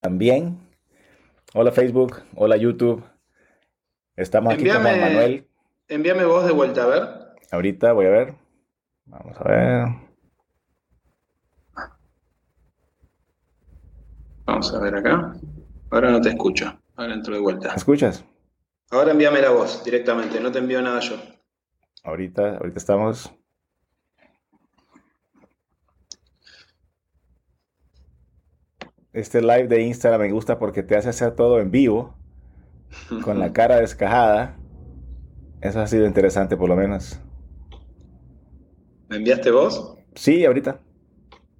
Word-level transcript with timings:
también. 0.00 0.58
Hola 1.54 1.72
Facebook, 1.72 2.22
hola 2.36 2.56
YouTube. 2.56 3.02
Estamos 4.16 4.54
aquí 4.54 4.66
con 4.66 4.82
Juan 4.82 5.00
Manuel. 5.00 5.46
Envíame 5.88 6.24
voz 6.24 6.46
de 6.46 6.52
vuelta, 6.52 6.84
a 6.84 6.86
ver. 6.86 7.02
Ahorita 7.50 7.92
voy 7.92 8.06
a 8.06 8.10
ver. 8.10 8.34
Vamos 9.06 9.36
a 9.38 9.44
ver. 9.48 9.86
Vamos 14.44 14.74
a 14.74 14.80
ver 14.80 14.94
acá. 14.94 15.32
Ahora 15.90 16.10
no 16.10 16.20
te 16.20 16.30
escucho. 16.30 16.78
Ahora 16.96 17.14
entro 17.14 17.34
de 17.34 17.40
vuelta. 17.40 17.68
¿Me 17.68 17.74
escuchas? 17.76 18.24
Ahora 18.90 19.12
envíame 19.12 19.40
la 19.40 19.50
voz 19.50 19.84
directamente, 19.84 20.40
no 20.40 20.50
te 20.50 20.58
envío 20.58 20.80
nada 20.82 21.00
yo. 21.00 21.16
Ahorita, 22.04 22.56
ahorita 22.56 22.78
estamos. 22.78 23.32
Este 29.18 29.42
live 29.42 29.66
de 29.66 29.82
Instagram 29.82 30.20
me 30.20 30.30
gusta 30.30 30.60
porque 30.60 30.84
te 30.84 30.96
hace 30.96 31.08
hacer 31.08 31.32
todo 31.32 31.58
en 31.58 31.72
vivo, 31.72 32.14
con 33.24 33.40
la 33.40 33.52
cara 33.52 33.80
descajada. 33.80 34.56
Eso 35.60 35.80
ha 35.80 35.88
sido 35.88 36.06
interesante 36.06 36.56
por 36.56 36.68
lo 36.68 36.76
menos. 36.76 37.20
¿Me 39.08 39.16
enviaste 39.16 39.50
vos? 39.50 39.96
Sí, 40.14 40.44
ahorita. 40.44 40.78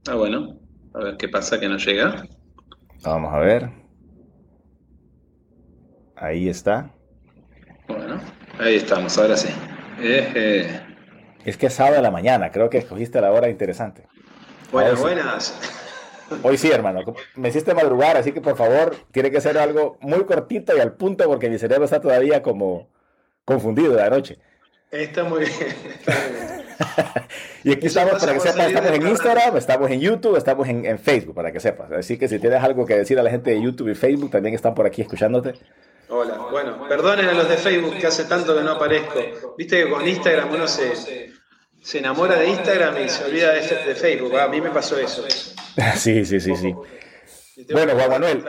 Ah, 0.09 0.15
bueno. 0.15 0.57
A 0.95 0.99
ver 1.01 1.17
qué 1.17 1.29
pasa 1.29 1.59
que 1.59 1.69
no 1.69 1.79
llega. 1.79 2.29
Vamos 3.03 3.35
a 3.35 3.39
ver. 3.41 3.71
Ahí 6.15 6.49
está. 6.49 6.95
Bueno, 7.89 8.21
ahí 8.61 8.77
estamos, 8.77 9.19
ahora 9.19 9.37
sí. 9.37 9.49
Es 11.45 11.57
que 11.57 11.67
es 11.67 11.75
sábado 11.75 11.97
de 11.97 12.03
la 12.03 12.13
mañana, 12.13 12.53
creo 12.53 12.71
que 12.71 12.79
escogiste 12.79 13.21
la 13.21 13.33
hora 13.33 13.49
interesante. 13.49 14.07
Buenas, 14.71 15.01
buenas. 15.01 15.75
Hoy 16.43 16.59
sí, 16.59 16.71
hermano. 16.71 17.01
Me 17.37 17.49
hiciste 17.49 17.75
madrugar, 17.75 18.17
así 18.17 18.33
que 18.33 18.41
por 18.41 18.57
favor, 18.57 18.95
tiene 19.13 19.31
que 19.31 19.41
ser 19.41 19.59
algo 19.59 19.97
muy 20.01 20.25
cortito 20.25 20.77
y 20.77 20.81
al 20.81 20.93
punto 20.93 21.25
porque 21.27 21.49
mi 21.49 21.59
cerebro 21.59 21.85
está 21.85 22.01
todavía 22.01 22.43
como 22.43 22.89
confundido 23.45 23.95
de 23.95 24.03
la 24.03 24.11
noche. 24.11 24.39
Está 24.91 25.25
muy 25.25 25.41
bien. 25.41 25.53
y 27.65 27.73
aquí 27.73 27.87
estamos, 27.87 28.21
para 28.21 28.33
que 28.33 28.41
sepas, 28.41 28.69
estamos 28.69 28.93
en 28.93 29.07
Instagram, 29.07 29.57
estamos 29.57 29.91
en 29.91 30.01
YouTube, 30.01 30.37
estamos 30.37 30.69
en, 30.69 30.87
en, 30.87 30.99
Facebook, 30.99 31.35
para 31.35 31.53
que 31.53 31.61
sepas. 31.61 31.91
Así 31.93 32.19
que 32.19 32.29
si 32.29 32.39
tienes 32.39 32.63
algo 32.63 32.87
que 32.87 32.97
decir 32.97 33.19
a 33.19 33.23
la 33.23 33.31
gente 33.31 33.51
de 33.51 33.61
YouTube 33.61 33.91
y 33.91 33.95
Facebook, 33.95 34.31
también 34.31 34.55
están 34.55 34.75
por 34.75 34.87
aquí 34.87 35.03
escuchándote. 35.03 35.55
Hola, 36.11 36.39
bueno, 36.51 36.89
perdonen 36.89 37.29
a 37.29 37.35
los 37.35 37.49
de 37.49 37.59
Facebook 37.59 37.99
que 37.99 38.07
hace 38.07 38.25
tanto 38.25 38.57
que 38.57 38.63
no 38.63 38.73
aparezco. 38.73 39.55
Viste 39.59 39.85
que 39.85 39.91
con 39.91 40.07
Instagram 40.07 40.53
uno 40.53 40.67
se, 40.67 41.33
se 41.83 41.99
enamora 41.99 42.37
de 42.37 42.49
Instagram 42.49 42.97
y 43.05 43.09
se 43.11 43.25
olvida 43.25 43.53
de, 43.53 43.61
de 43.61 43.95
Facebook. 43.95 44.35
A 44.39 44.49
mí 44.49 44.63
me 44.63 44.71
pasó 44.71 44.99
eso. 44.99 45.23
Sí, 45.97 46.25
sí, 46.25 46.41
sí, 46.41 46.57
sí. 46.57 46.75
Bueno, 47.73 47.95
Juan 47.95 48.11
Manuel, 48.11 48.45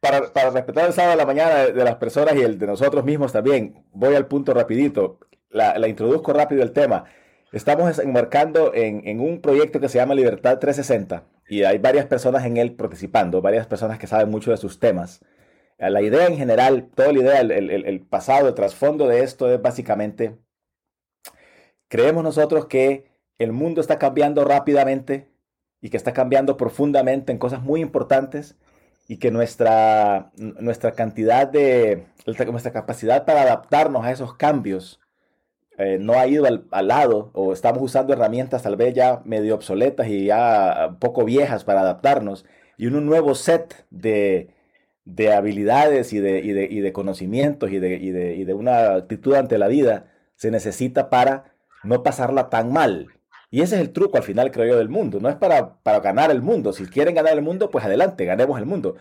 para, 0.00 0.32
para, 0.32 0.50
respetar 0.50 0.86
el 0.86 0.92
sábado 0.92 1.12
de 1.12 1.16
la 1.18 1.26
mañana 1.26 1.66
de, 1.66 1.84
las 1.84 1.96
personas 1.96 2.34
y 2.36 2.42
el 2.42 2.58
de 2.58 2.66
nosotros 2.66 3.04
mismos 3.04 3.32
también, 3.32 3.84
voy 3.92 4.14
al 4.14 4.26
punto 4.26 4.54
rapidito. 4.54 5.18
La, 5.50 5.78
la 5.78 5.88
introduzco 5.88 6.32
rápido 6.32 6.62
el 6.62 6.72
tema. 6.72 7.04
Estamos 7.52 7.98
enmarcando 7.98 8.72
en, 8.72 9.06
en, 9.06 9.20
un 9.20 9.40
proyecto 9.40 9.80
que 9.80 9.88
se 9.88 9.98
llama 9.98 10.14
Libertad 10.14 10.58
360 10.58 11.24
y 11.48 11.64
hay 11.64 11.78
varias 11.78 12.06
personas 12.06 12.44
en 12.44 12.56
él 12.56 12.76
participando, 12.76 13.42
varias 13.42 13.66
personas 13.66 13.98
que 13.98 14.06
saben 14.06 14.30
mucho 14.30 14.52
de 14.52 14.56
sus 14.56 14.78
temas. 14.78 15.20
La 15.78 16.02
idea 16.02 16.26
en 16.26 16.36
general, 16.36 16.88
toda 16.94 17.12
la 17.12 17.18
idea, 17.18 17.40
el, 17.40 17.50
el, 17.50 17.70
el 17.70 18.00
pasado, 18.02 18.48
el 18.48 18.54
trasfondo 18.54 19.08
de 19.08 19.24
esto 19.24 19.52
es 19.52 19.60
básicamente, 19.60 20.36
creemos 21.88 22.22
nosotros 22.22 22.66
que 22.66 23.10
el 23.38 23.50
mundo 23.52 23.80
está 23.80 23.98
cambiando 23.98 24.44
rápidamente 24.44 25.29
y 25.80 25.90
que 25.90 25.96
está 25.96 26.12
cambiando 26.12 26.56
profundamente 26.56 27.32
en 27.32 27.38
cosas 27.38 27.62
muy 27.62 27.80
importantes 27.80 28.56
y 29.08 29.16
que 29.16 29.30
nuestra, 29.30 30.30
nuestra 30.36 30.92
cantidad 30.92 31.48
de, 31.48 32.06
nuestra 32.26 32.72
capacidad 32.72 33.24
para 33.24 33.42
adaptarnos 33.42 34.04
a 34.04 34.12
esos 34.12 34.34
cambios 34.34 35.00
eh, 35.78 35.98
no 35.98 36.12
ha 36.14 36.26
ido 36.26 36.46
al, 36.46 36.66
al, 36.70 36.88
lado 36.88 37.30
o 37.34 37.52
estamos 37.52 37.82
usando 37.82 38.12
herramientas 38.12 38.62
tal 38.62 38.76
vez 38.76 38.94
ya 38.94 39.22
medio 39.24 39.54
obsoletas 39.54 40.08
y 40.08 40.26
ya 40.26 40.96
poco 41.00 41.24
viejas 41.24 41.64
para 41.64 41.80
adaptarnos 41.80 42.44
y 42.76 42.86
un 42.86 43.04
nuevo 43.06 43.34
set 43.34 43.86
de, 43.90 44.54
de 45.04 45.32
habilidades 45.32 46.12
y 46.12 46.20
de, 46.20 46.40
y 46.40 46.52
de, 46.52 46.64
y 46.70 46.80
de 46.80 46.92
conocimientos 46.92 47.70
y 47.70 47.76
y 47.76 48.44
de 48.44 48.54
una 48.54 48.94
actitud 48.94 49.34
ante 49.34 49.58
la 49.58 49.68
vida 49.68 50.06
se 50.36 50.50
necesita 50.50 51.10
para 51.10 51.52
no 51.82 52.02
pasarla 52.02 52.48
tan 52.48 52.72
mal. 52.72 53.08
Y 53.50 53.62
ese 53.62 53.76
es 53.76 53.80
el 53.80 53.92
truco 53.92 54.16
al 54.16 54.22
final, 54.22 54.50
creo 54.50 54.66
yo, 54.66 54.78
del 54.78 54.88
mundo. 54.88 55.18
No 55.20 55.28
es 55.28 55.36
para, 55.36 55.74
para 55.82 56.00
ganar 56.00 56.30
el 56.30 56.42
mundo. 56.42 56.72
Si 56.72 56.86
quieren 56.86 57.14
ganar 57.14 57.32
el 57.34 57.42
mundo, 57.42 57.70
pues 57.70 57.84
adelante, 57.84 58.24
ganemos 58.24 58.58
el 58.58 58.66
mundo. 58.66 58.96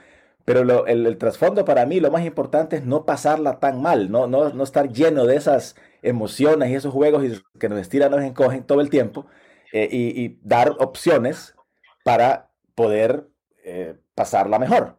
Pero 0.45 0.63
lo, 0.63 0.87
el, 0.87 1.17
trasfondo 1.17 1.65
para 1.65 1.85
mí, 1.85 1.99
lo 1.99 2.09
más 2.11 2.25
importante 2.25 2.77
es 2.77 2.85
no 2.85 3.05
pasarla 3.05 3.59
tan 3.59 3.81
mal, 3.81 4.09
no, 4.11 4.25
no, 4.27 4.49
no 4.49 4.63
estar 4.63 4.89
lleno 4.91 5.25
de 5.25 5.35
esas 5.35 5.75
emociones 6.01 6.69
y 6.69 6.75
esos 6.75 6.93
juegos 6.93 7.43
que 7.59 7.69
nos 7.69 7.79
estiran, 7.79 8.11
nos 8.11 8.23
encogen 8.23 8.63
todo 8.63 8.81
el 8.81 8.89
tiempo 8.89 9.27
eh, 9.73 9.87
y, 9.91 10.23
y, 10.25 10.39
dar 10.41 10.71
opciones 10.79 11.55
para 12.03 12.49
poder 12.73 13.27
eh, 13.63 13.95
pasarla 14.15 14.57
mejor. 14.57 14.97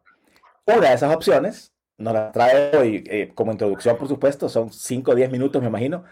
Una 0.67 0.91
de 0.91 0.95
esas 0.95 1.13
opciones 1.13 1.75
nos 1.99 2.15
la 2.15 2.33
trae 2.33 2.77
hoy 2.77 3.05
eh, 3.07 3.33
como 3.35 3.53
introducción, 3.53 3.97
por 3.97 4.07
supuesto, 4.07 4.49
son 4.49 4.73
5 4.73 5.11
o 5.11 5.15
10 5.15 5.31
minutos, 5.31 5.61
me 5.61 5.69
imagino, 5.69 6.05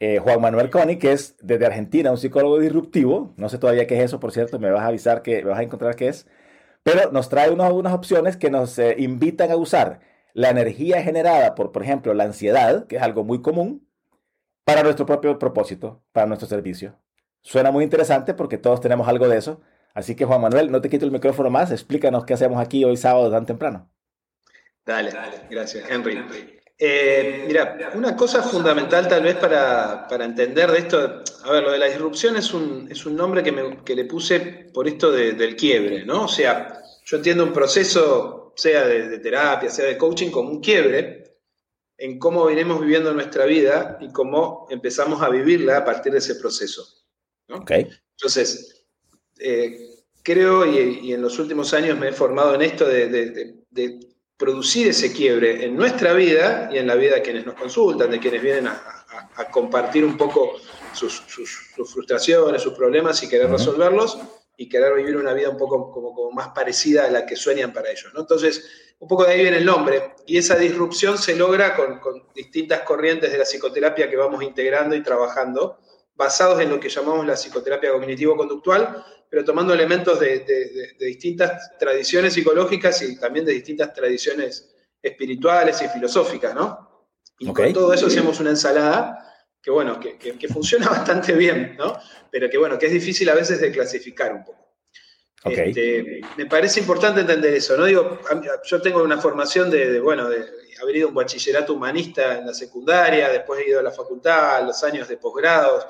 eh, 0.00 0.18
Juan 0.18 0.40
Manuel 0.40 0.70
Coni, 0.70 0.96
que 0.96 1.12
es 1.12 1.36
desde 1.40 1.66
Argentina, 1.66 2.10
un 2.10 2.18
psicólogo 2.18 2.58
disruptivo. 2.58 3.34
No 3.36 3.48
sé 3.48 3.58
todavía 3.58 3.86
qué 3.86 3.96
es 3.98 4.04
eso, 4.04 4.20
por 4.20 4.32
cierto, 4.32 4.58
me 4.58 4.70
vas 4.70 4.82
a 4.82 4.88
avisar 4.88 5.22
que 5.22 5.42
me 5.42 5.50
vas 5.50 5.58
a 5.58 5.62
encontrar 5.62 5.96
qué 5.96 6.08
es. 6.08 6.26
Pero 6.82 7.10
nos 7.12 7.28
trae 7.28 7.50
unas 7.50 7.92
opciones 7.92 8.36
que 8.36 8.50
nos 8.50 8.78
eh, 8.78 8.94
invitan 8.98 9.50
a 9.50 9.56
usar 9.56 10.00
la 10.34 10.50
energía 10.50 11.02
generada 11.02 11.54
por, 11.54 11.72
por 11.72 11.82
ejemplo, 11.82 12.14
la 12.14 12.24
ansiedad, 12.24 12.86
que 12.86 12.96
es 12.96 13.02
algo 13.02 13.24
muy 13.24 13.42
común, 13.42 13.88
para 14.64 14.82
nuestro 14.82 15.06
propio 15.06 15.38
propósito, 15.38 16.02
para 16.12 16.26
nuestro 16.26 16.48
servicio. 16.48 16.98
Suena 17.42 17.70
muy 17.70 17.84
interesante 17.84 18.34
porque 18.34 18.58
todos 18.58 18.80
tenemos 18.80 19.08
algo 19.08 19.28
de 19.28 19.38
eso. 19.38 19.60
Así 19.94 20.14
que 20.14 20.24
Juan 20.24 20.40
Manuel, 20.40 20.70
no 20.70 20.80
te 20.80 20.90
quito 20.90 21.06
el 21.06 21.10
micrófono 21.10 21.50
más, 21.50 21.72
explícanos 21.72 22.24
qué 22.24 22.34
hacemos 22.34 22.60
aquí 22.60 22.84
hoy 22.84 22.96
sábado 22.96 23.30
tan 23.30 23.46
temprano. 23.46 23.90
Dale, 24.84 25.10
dale, 25.10 25.42
gracias, 25.50 25.90
Henry. 25.90 26.57
Eh, 26.80 27.44
mira, 27.48 27.90
una 27.94 28.14
cosa 28.14 28.40
fundamental 28.40 29.08
tal 29.08 29.24
vez 29.24 29.34
para, 29.34 30.06
para, 30.06 30.24
entender 30.24 30.70
de 30.70 30.78
esto, 30.78 31.22
a 31.42 31.50
ver, 31.50 31.64
lo 31.64 31.72
de 31.72 31.78
la 31.78 31.86
disrupción 31.86 32.36
es 32.36 32.54
un, 32.54 32.86
es 32.88 33.04
un 33.04 33.16
nombre 33.16 33.42
que, 33.42 33.50
me, 33.50 33.82
que 33.82 33.96
le 33.96 34.04
puse 34.04 34.70
por 34.72 34.86
esto 34.86 35.10
de, 35.10 35.32
del 35.32 35.56
quiebre, 35.56 36.04
¿no? 36.04 36.26
O 36.26 36.28
sea, 36.28 36.80
yo 37.04 37.16
entiendo 37.16 37.42
un 37.42 37.52
proceso, 37.52 38.52
sea 38.54 38.86
de, 38.86 39.08
de, 39.08 39.18
terapia, 39.18 39.68
sea 39.70 39.86
de 39.86 39.98
coaching, 39.98 40.30
como 40.30 40.50
un 40.50 40.60
quiebre 40.60 41.40
en 41.96 42.16
cómo 42.16 42.44
venimos 42.44 42.80
viviendo 42.80 43.12
nuestra 43.12 43.44
vida 43.44 43.98
y 44.00 44.12
cómo 44.12 44.68
empezamos 44.70 45.20
a 45.20 45.30
vivirla 45.30 45.78
a 45.78 45.84
partir 45.84 46.12
de 46.12 46.18
ese 46.18 46.36
proceso. 46.36 46.86
¿no? 47.48 47.56
Okay. 47.56 47.88
Entonces, 48.12 48.86
eh, 49.40 50.04
creo 50.22 50.64
y, 50.64 51.08
y, 51.08 51.12
en 51.12 51.22
los 51.22 51.40
últimos 51.40 51.74
años 51.74 51.98
me 51.98 52.10
he 52.10 52.12
formado 52.12 52.54
en 52.54 52.62
esto 52.62 52.86
de, 52.86 53.08
de 53.08 53.98
producir 54.38 54.88
ese 54.88 55.12
quiebre 55.12 55.64
en 55.64 55.76
nuestra 55.76 56.14
vida 56.14 56.70
y 56.72 56.78
en 56.78 56.86
la 56.86 56.94
vida 56.94 57.16
de 57.16 57.22
quienes 57.22 57.44
nos 57.44 57.56
consultan, 57.56 58.10
de 58.10 58.20
quienes 58.20 58.40
vienen 58.40 58.68
a, 58.68 58.72
a, 58.72 59.42
a 59.42 59.50
compartir 59.50 60.04
un 60.04 60.16
poco 60.16 60.54
sus, 60.92 61.22
sus, 61.26 61.70
sus, 61.74 61.92
frustraciones, 61.92 62.62
sus 62.62 62.72
problemas 62.72 63.22
y 63.22 63.28
querer 63.28 63.50
resolverlos 63.50 64.18
y 64.56 64.68
querer 64.68 64.94
vivir 64.94 65.16
una 65.16 65.32
vida 65.32 65.50
un 65.50 65.56
poco 65.56 65.90
como, 65.90 66.14
como, 66.14 66.30
más 66.30 66.48
parecida 66.48 67.04
a 67.04 67.10
la 67.10 67.26
que 67.26 67.36
sueñan 67.36 67.72
para 67.72 67.90
ellos. 67.90 68.12
¿no? 68.14 68.20
Entonces, 68.20 68.64
un 69.00 69.08
poco 69.08 69.24
de 69.24 69.32
ahí 69.32 69.42
viene 69.42 69.58
el 69.58 69.64
nombre. 69.64 70.14
Y 70.26 70.38
esa 70.38 70.56
disrupción 70.56 71.18
se 71.18 71.36
logra 71.36 71.74
con, 71.76 71.98
con 71.98 72.24
distintas 72.34 72.82
corrientes 72.82 73.32
de 73.32 73.38
la 73.38 73.44
psicoterapia 73.44 74.08
que 74.08 74.16
vamos 74.16 74.42
integrando 74.42 74.94
y 74.94 75.02
trabajando, 75.02 75.78
basados 76.14 76.60
en 76.60 76.70
lo 76.70 76.80
que 76.80 76.88
llamamos 76.88 77.26
la 77.26 77.34
psicoterapia 77.34 77.92
cognitivo-conductual, 77.92 79.04
pero 79.30 79.44
tomando 79.44 79.74
elementos 79.74 80.18
de, 80.20 80.40
de, 80.40 80.94
de, 80.98 81.06
distintas 81.06 81.76
tradiciones 81.78 82.32
psicológicas 82.32 83.02
y 83.02 83.18
también 83.18 83.44
de 83.44 83.52
distintas 83.52 83.92
tradiciones 83.92 84.74
espirituales 85.02 85.80
y 85.82 85.88
filosóficas, 85.88 86.54
¿no? 86.54 87.06
Y 87.38 87.48
okay. 87.48 87.66
con 87.66 87.74
todo 87.74 87.92
eso 87.92 88.06
hacemos 88.06 88.40
una 88.40 88.50
ensalada 88.50 89.24
que, 89.62 89.70
bueno, 89.70 90.00
que, 90.00 90.16
que, 90.18 90.38
que, 90.38 90.48
funciona 90.48 90.88
bastante 90.90 91.32
bien, 91.32 91.76
¿no? 91.78 91.98
Pero 92.30 92.48
que, 92.48 92.58
bueno, 92.58 92.78
que 92.78 92.86
es 92.86 92.92
difícil 92.92 93.28
a 93.28 93.34
veces 93.34 93.60
de 93.60 93.70
clasificar 93.70 94.32
un 94.32 94.44
poco. 94.44 94.58
Okay. 95.44 95.70
Este, 95.70 96.20
me 96.36 96.46
parece 96.46 96.80
importante 96.80 97.20
entender 97.20 97.54
eso, 97.54 97.76
¿no? 97.76 97.84
Digo, 97.84 98.18
yo 98.64 98.82
tengo 98.82 99.02
una 99.02 99.18
formación 99.18 99.70
de, 99.70 99.92
de, 99.92 100.00
bueno, 100.00 100.28
de 100.28 100.44
haber 100.82 100.96
ido 100.96 101.06
a 101.06 101.08
un 101.10 101.14
bachillerato 101.14 101.74
humanista 101.74 102.38
en 102.38 102.46
la 102.46 102.54
secundaria, 102.54 103.28
después 103.28 103.60
he 103.60 103.68
ido 103.68 103.80
a 103.80 103.82
la 103.82 103.92
facultad, 103.92 104.66
los 104.66 104.82
años 104.82 105.06
de 105.06 105.16
posgrados, 105.16 105.86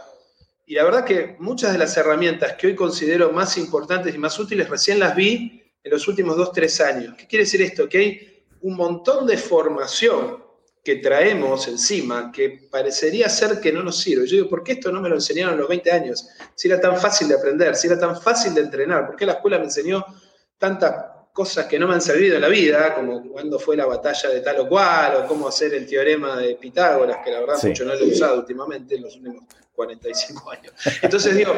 y 0.69 0.75
la 0.75 0.85
verdad 0.85 1.03
que 1.03 1.35
muchas 1.39 1.73
de 1.73 1.79
las 1.79 1.97
herramientas 1.97 2.53
que 2.59 2.67
hoy 2.67 2.75
considero 2.75 3.33
más 3.33 3.57
importantes 3.57 4.15
y 4.15 4.19
más 4.19 4.39
útiles 4.39 4.69
recién 4.69 4.99
las 4.99 5.17
vi 5.17 5.63
en 5.83 5.91
los 5.91 6.07
últimos 6.07 6.37
dos, 6.37 6.53
tres 6.53 6.79
años. 6.83 7.15
¿Qué 7.17 7.27
quiere 7.27 7.47
decir 7.47 7.63
esto? 7.63 7.89
Que 7.89 7.99
hay 7.99 8.45
un 8.61 8.77
montón 8.77 9.27
de 9.27 9.39
formación 9.39 10.45
que 10.85 10.97
traemos 10.97 11.67
encima 11.69 12.31
que 12.31 12.69
parecería 12.71 13.31
ser 13.31 13.61
que 13.63 13.73
no 13.73 13.83
nos 13.83 13.99
sirve. 13.99 14.27
Yo 14.27 14.37
digo, 14.37 14.49
¿por 14.51 14.63
qué 14.63 14.73
esto 14.73 14.93
no 14.93 15.01
me 15.01 15.09
lo 15.09 15.15
enseñaron 15.15 15.55
a 15.55 15.57
los 15.57 15.71
20 15.71 15.91
años? 15.91 16.29
Si 16.55 16.69
era 16.69 16.79
tan 16.79 16.99
fácil 16.99 17.29
de 17.29 17.37
aprender, 17.37 17.75
si 17.75 17.87
era 17.87 17.99
tan 17.99 18.21
fácil 18.21 18.53
de 18.53 18.61
entrenar, 18.61 19.07
¿por 19.07 19.17
qué 19.17 19.25
la 19.25 19.33
escuela 19.33 19.57
me 19.57 19.65
enseñó 19.65 20.05
tantas 20.59 20.95
cosas 21.33 21.65
que 21.65 21.79
no 21.79 21.89
me 21.89 21.95
han 21.95 22.03
servido 22.03 22.37
en 22.37 22.43
la 22.43 22.49
vida, 22.49 22.95
como 22.95 23.27
cuándo 23.31 23.59
fue 23.59 23.75
la 23.75 23.87
batalla 23.87 24.29
de 24.29 24.43
tal 24.43 24.61
o 24.61 24.69
cual, 24.69 25.17
o 25.17 25.27
cómo 25.27 25.49
hacer 25.49 25.73
el 25.73 25.87
teorema 25.87 26.37
de 26.37 26.57
Pitágoras, 26.57 27.21
que 27.25 27.31
la 27.31 27.41
verdad 27.41 27.57
mucho 27.63 27.87
no 27.87 27.95
lo 27.95 28.01
he 28.01 28.13
usado 28.13 28.41
últimamente 28.41 28.97
en 28.97 29.03
los 29.05 29.17
últimos 29.17 29.45
45 29.79 30.51
años. 30.51 30.73
Entonces 31.03 31.37
digo, 31.37 31.55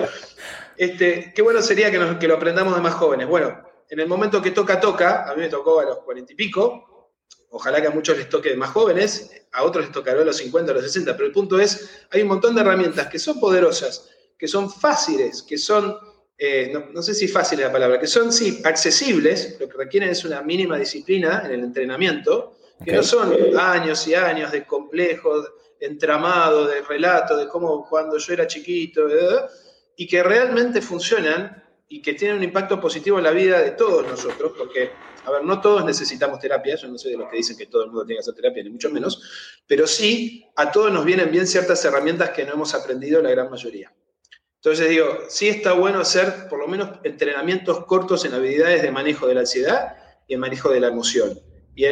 este, 0.76 1.32
qué 1.34 1.40
bueno 1.40 1.62
sería 1.62 1.90
que, 1.90 2.18
que 2.18 2.28
lo 2.28 2.34
aprendamos 2.34 2.74
de 2.74 2.82
más 2.82 2.92
jóvenes. 2.92 3.26
Bueno, 3.26 3.62
en 3.88 3.98
el 3.98 4.06
momento 4.06 4.42
que 4.42 4.50
toca, 4.50 4.78
toca, 4.78 5.24
a 5.26 5.34
mí 5.34 5.40
me 5.40 5.48
tocó 5.48 5.80
a 5.80 5.84
los 5.84 6.00
40 6.00 6.34
y 6.34 6.36
pico, 6.36 7.16
ojalá 7.48 7.80
que 7.80 7.86
a 7.86 7.90
muchos 7.90 8.18
les 8.18 8.28
toque 8.28 8.50
de 8.50 8.56
más 8.56 8.70
jóvenes, 8.72 9.30
a 9.52 9.62
otros 9.62 9.86
les 9.86 9.92
tocará 9.92 10.20
a 10.20 10.24
los 10.24 10.36
50, 10.36 10.70
a 10.70 10.74
los 10.74 10.84
60, 10.84 11.16
pero 11.16 11.28
el 11.28 11.32
punto 11.32 11.58
es, 11.58 12.04
hay 12.10 12.20
un 12.20 12.28
montón 12.28 12.54
de 12.54 12.60
herramientas 12.60 13.06
que 13.06 13.18
son 13.18 13.40
poderosas, 13.40 14.10
que 14.38 14.46
son 14.46 14.70
fáciles, 14.70 15.42
que 15.42 15.56
son 15.56 15.96
eh, 16.36 16.72
no, 16.92 17.02
sé 17.02 17.14
si 17.14 17.26
fácil 17.26 17.60
es 17.60 17.66
la 17.66 17.72
palabra, 17.72 17.98
que 17.98 18.06
son, 18.06 18.32
sí, 18.32 18.60
accesibles, 18.64 19.56
lo 19.58 19.66
que 19.66 19.78
requieren 19.78 20.10
es 20.10 20.24
una 20.24 20.42
mínima 20.42 20.76
disciplina 20.78 21.42
en 21.46 21.52
el 21.52 21.60
entrenamiento, 21.60 22.58
que 22.84 22.92
no 22.92 23.02
son 23.02 23.34
años 23.58 24.06
y 24.06 24.14
años 24.14 24.52
de 24.52 24.66
complejo, 24.66 25.42
de 25.42 25.48
entramado, 25.80 26.66
de 26.66 26.82
relato, 26.82 27.36
de 27.36 27.48
cómo 27.48 27.86
cuando 27.88 28.18
yo 28.18 28.32
era 28.32 28.46
chiquito, 28.46 29.02
y 29.96 30.06
que 30.06 30.22
realmente 30.22 30.80
funcionan 30.80 31.62
y 31.88 32.00
que 32.00 32.14
tienen 32.14 32.36
un 32.36 32.44
impacto 32.44 32.80
positivo 32.80 33.18
en 33.18 33.24
la 33.24 33.32
vida 33.32 33.60
de 33.60 33.72
todos 33.72 34.06
nosotros, 34.06 34.52
porque, 34.56 34.92
a 35.24 35.30
ver, 35.32 35.44
no 35.44 35.60
todos 35.60 35.84
necesitamos 35.84 36.38
terapia, 36.38 36.76
yo 36.76 36.88
no 36.88 36.96
soy 36.96 37.12
de 37.12 37.18
los 37.18 37.28
que 37.28 37.38
dicen 37.38 37.56
que 37.56 37.66
todo 37.66 37.82
el 37.82 37.88
mundo 37.88 38.06
tiene 38.06 38.18
que 38.18 38.20
hacer 38.20 38.34
terapia, 38.34 38.62
ni 38.62 38.70
mucho 38.70 38.90
menos, 38.90 39.60
pero 39.66 39.86
sí 39.86 40.46
a 40.56 40.70
todos 40.70 40.92
nos 40.92 41.04
vienen 41.04 41.30
bien 41.30 41.46
ciertas 41.46 41.84
herramientas 41.84 42.30
que 42.30 42.44
no 42.44 42.52
hemos 42.52 42.74
aprendido 42.74 43.20
la 43.20 43.30
gran 43.30 43.50
mayoría. 43.50 43.92
Entonces 44.56 44.88
digo, 44.90 45.06
sí 45.28 45.48
está 45.48 45.72
bueno 45.72 46.00
hacer 46.00 46.48
por 46.48 46.58
lo 46.58 46.68
menos 46.68 46.90
entrenamientos 47.02 47.84
cortos 47.86 48.24
en 48.24 48.34
habilidades 48.34 48.82
de 48.82 48.90
manejo 48.90 49.26
de 49.26 49.34
la 49.34 49.40
ansiedad 49.40 49.96
y 50.28 50.34
en 50.34 50.40
manejo 50.40 50.70
de 50.70 50.80
la 50.80 50.88
emoción. 50.88 51.40
Y, 51.74 51.86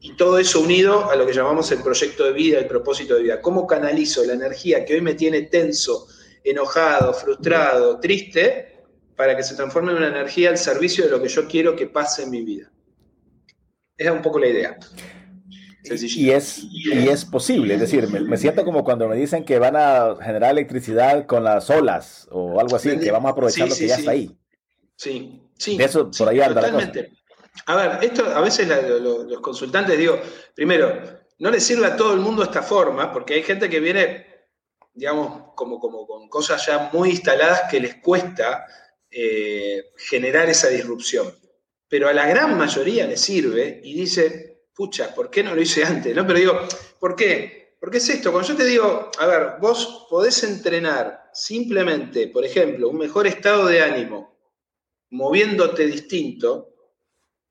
y, 0.00 0.12
todo 0.14 0.38
eso 0.38 0.60
unido 0.60 1.10
a 1.10 1.16
lo 1.16 1.26
que 1.26 1.32
llamamos 1.32 1.70
el 1.72 1.82
proyecto 1.82 2.24
de 2.24 2.32
vida, 2.32 2.58
el 2.58 2.66
propósito 2.66 3.16
de 3.16 3.24
vida. 3.24 3.42
¿Cómo 3.42 3.66
canalizo 3.66 4.24
la 4.24 4.32
energía 4.32 4.84
que 4.84 4.94
hoy 4.94 5.00
me 5.02 5.14
tiene 5.14 5.42
tenso, 5.42 6.06
enojado, 6.42 7.12
frustrado, 7.12 8.00
triste, 8.00 8.78
para 9.16 9.36
que 9.36 9.42
se 9.42 9.56
transforme 9.56 9.92
en 9.92 9.98
una 9.98 10.08
energía 10.08 10.48
al 10.48 10.58
servicio 10.58 11.04
de 11.04 11.10
lo 11.10 11.20
que 11.20 11.28
yo 11.28 11.46
quiero 11.46 11.76
que 11.76 11.86
pase 11.86 12.22
en 12.22 12.30
mi 12.30 12.42
vida? 12.42 12.72
Esa 13.96 14.10
es 14.10 14.16
un 14.16 14.22
poco 14.22 14.38
la 14.38 14.46
idea. 14.46 14.78
Y 15.82 16.30
es, 16.30 16.62
y 16.70 17.08
es 17.08 17.24
posible, 17.24 17.74
es 17.74 17.80
decir, 17.80 18.06
me, 18.08 18.36
siento 18.36 18.64
como 18.64 18.84
cuando 18.84 19.08
me 19.08 19.16
dicen 19.16 19.44
que 19.44 19.58
van 19.58 19.76
a 19.76 20.16
generar 20.22 20.52
electricidad 20.52 21.26
con 21.26 21.42
las 21.42 21.68
olas 21.70 22.28
o 22.30 22.60
algo 22.60 22.76
así, 22.76 22.98
que 22.98 23.10
vamos 23.10 23.30
a 23.30 23.32
aprovechar 23.32 23.68
lo 23.68 23.74
que 23.74 23.88
ya 23.88 23.96
está 23.96 24.10
ahí. 24.10 24.30
Sí, 24.94 25.42
sí. 25.58 25.78
eso 25.80 26.10
por 26.10 26.28
ahí 26.28 26.40
anda 26.40 26.60
totalmente. 26.60 27.12
A 27.66 27.76
ver, 27.76 28.04
esto 28.04 28.24
a 28.24 28.40
veces 28.40 28.68
los 28.68 29.40
consultantes 29.40 29.98
digo, 29.98 30.20
primero, 30.54 31.20
no 31.38 31.50
les 31.50 31.64
sirve 31.64 31.86
a 31.86 31.96
todo 31.96 32.14
el 32.14 32.20
mundo 32.20 32.42
esta 32.42 32.62
forma, 32.62 33.12
porque 33.12 33.34
hay 33.34 33.42
gente 33.42 33.68
que 33.68 33.80
viene, 33.80 34.26
digamos, 34.92 35.54
como, 35.54 35.78
como 35.80 36.06
con 36.06 36.28
cosas 36.28 36.64
ya 36.66 36.90
muy 36.92 37.10
instaladas 37.10 37.62
que 37.70 37.80
les 37.80 37.96
cuesta 37.96 38.66
eh, 39.10 39.92
generar 39.96 40.48
esa 40.48 40.68
disrupción. 40.68 41.34
Pero 41.88 42.08
a 42.08 42.12
la 42.12 42.26
gran 42.26 42.56
mayoría 42.56 43.06
les 43.06 43.20
sirve 43.20 43.80
y 43.82 43.94
dice, 43.94 44.66
pucha, 44.74 45.14
¿por 45.14 45.30
qué 45.30 45.42
no 45.42 45.54
lo 45.54 45.60
hice 45.60 45.84
antes? 45.84 46.14
¿No? 46.14 46.26
Pero 46.26 46.38
digo, 46.38 46.60
¿por 46.98 47.16
qué? 47.16 47.76
Porque 47.80 47.96
es 47.96 48.08
esto, 48.10 48.30
cuando 48.30 48.50
yo 48.50 48.56
te 48.56 48.64
digo, 48.64 49.10
a 49.18 49.26
ver, 49.26 49.52
vos 49.60 50.06
podés 50.10 50.44
entrenar 50.44 51.30
simplemente, 51.32 52.28
por 52.28 52.44
ejemplo, 52.44 52.90
un 52.90 52.98
mejor 52.98 53.26
estado 53.26 53.66
de 53.66 53.80
ánimo, 53.80 54.38
moviéndote 55.08 55.86
distinto, 55.86 56.69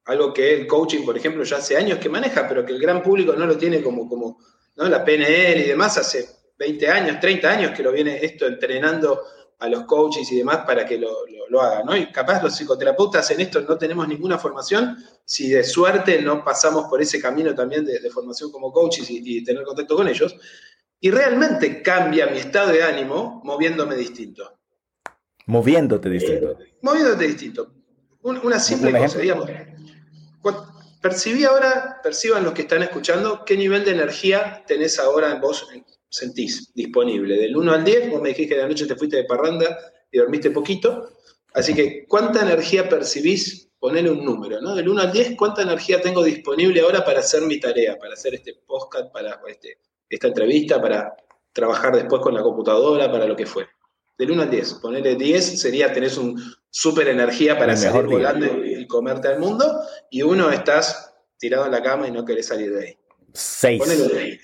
algo 0.10 0.34
que 0.34 0.56
el 0.56 0.68
coaching, 0.68 1.06
por 1.06 1.16
ejemplo, 1.16 1.44
ya 1.44 1.58
hace 1.58 1.78
años 1.78 2.00
que 2.00 2.10
maneja, 2.10 2.48
pero 2.48 2.66
que 2.66 2.74
el 2.74 2.80
gran 2.80 3.04
público 3.04 3.34
no 3.34 3.46
lo 3.46 3.56
tiene 3.56 3.80
como, 3.84 4.10
como 4.10 4.40
¿no? 4.76 4.90
la 4.90 5.06
PNL 5.06 5.60
y 5.60 5.68
demás, 5.68 6.00
hace 6.00 6.28
20 6.58 6.88
años, 6.90 7.20
30 7.20 7.48
años 7.48 7.72
que 7.78 7.84
lo 7.84 7.92
viene 7.92 8.18
esto 8.26 8.48
entrenando 8.48 9.22
a 9.60 9.70
los 9.70 9.84
coaches 9.84 10.32
y 10.32 10.38
demás 10.38 10.60
para 10.66 10.84
que 10.84 10.98
lo, 10.98 11.62
hagan, 11.62 11.86
¿no? 11.86 11.96
Y 11.96 12.12
capaz 12.12 12.42
los 12.42 12.56
psicoterapeutas 12.56 13.30
en 13.30 13.42
esto 13.42 13.62
no 13.62 13.78
tenemos 13.78 14.08
ninguna 14.08 14.40
formación, 14.40 14.98
si 15.24 15.50
de 15.50 15.64
suerte 15.64 16.20
no 16.24 16.44
pasamos 16.44 16.86
por 16.86 17.02
ese 17.02 17.22
camino 17.22 17.54
también 17.54 17.86
de, 17.86 18.10
formación 18.10 18.52
como 18.52 18.72
coaches 18.72 19.08
y, 19.12 19.44
tener 19.44 19.64
contacto 19.64 19.96
con 19.96 20.08
ellos, 20.08 20.36
y 21.00 21.12
realmente 21.12 21.84
cambia 21.84 22.26
mi 22.28 22.40
estado 22.40 22.72
de 22.72 22.82
ánimo 22.82 23.42
moviéndome 23.44 23.96
distinto. 23.96 24.58
Moviéndote 25.46 26.10
distinto. 26.10 26.58
moviéndote 26.82 27.28
distinto. 27.28 27.72
una 28.24 28.60
simple 28.60 28.98
cosa, 28.98 29.20
digamos. 29.20 29.50
Percibí 31.02 31.46
ahora, 31.46 32.00
perciban 32.04 32.44
los 32.44 32.54
que 32.54 32.64
están 32.64 32.84
escuchando, 32.84 33.44
qué 33.46 33.56
nivel 33.56 33.86
de 33.86 33.92
energía 33.92 34.64
tenés 34.68 35.00
ahora 35.00 35.32
en 35.32 35.40
vos, 35.40 35.66
sentís 36.10 36.74
disponible? 36.74 37.38
Del 37.38 37.56
1 37.56 37.72
al 37.72 37.84
10, 37.86 38.10
vos 38.10 38.22
me 38.22 38.30
dijiste 38.30 38.50
que 38.50 38.56
de 38.56 38.62
la 38.64 38.68
noche 38.68 38.86
te 38.86 38.96
fuiste 38.96 39.18
de 39.18 39.24
parranda 39.24 39.78
y 40.12 40.18
dormiste 40.18 40.52
poquito. 40.52 41.10
Así 41.54 41.74
que, 41.74 42.06
¿cuánta 42.06 42.42
energía 42.42 42.90
percibís? 42.90 43.70
Ponele 43.80 44.12
un 44.12 44.26
número, 44.26 44.60
¿no? 44.60 44.76
Del 44.76 44.90
1 44.90 45.02
al 45.02 45.12
10, 45.14 45.38
¿cuánta 45.38 45.62
energía 45.62 46.02
tengo 46.02 46.22
disponible 46.22 46.82
ahora 46.82 47.06
para 47.06 47.20
hacer 47.22 47.44
mi 47.44 47.62
tarea, 47.62 47.98
para 47.98 48.14
hacer 48.14 48.34
este 48.34 48.56
podcast, 48.68 49.10
para 49.14 49.40
este, 49.48 49.78
esta 50.10 50.28
entrevista, 50.28 50.82
para 50.82 51.16
trabajar 51.54 51.96
después 51.96 52.22
con 52.22 52.34
la 52.34 52.44
computadora, 52.44 53.10
para 53.10 53.26
lo 53.26 53.38
que 53.38 53.46
fue? 53.46 53.68
Del 54.20 54.32
1 54.32 54.44
al 54.44 54.52
10. 54.52 54.74
Ponele 54.76 55.16
10 55.16 55.60
sería 55.60 55.92
tenés 55.92 56.18
un 56.18 56.40
súper 56.70 57.08
energía 57.08 57.58
para 57.58 57.76
seguir 57.76 58.04
volando 58.04 58.64
y 58.64 58.86
comerte 58.86 59.30
al 59.30 59.40
mundo. 59.40 59.82
Y 60.12 60.22
uno 60.22 60.52
estás 60.52 61.16
tirado 61.40 61.66
en 61.66 61.72
la 61.72 61.82
cama 61.82 62.08
y 62.08 62.12
no 62.12 62.26
querés 62.26 62.48
salir 62.48 62.72
de 62.72 62.86
ahí. 62.86 62.98
6. 63.34 63.80
Ponele 63.80 64.40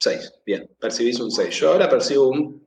6, 0.00 0.32
bien, 0.46 0.70
percibís 0.80 1.20
un 1.20 1.30
6. 1.30 1.54
Yo 1.54 1.72
ahora 1.72 1.88
percibo 1.88 2.28
un 2.28 2.66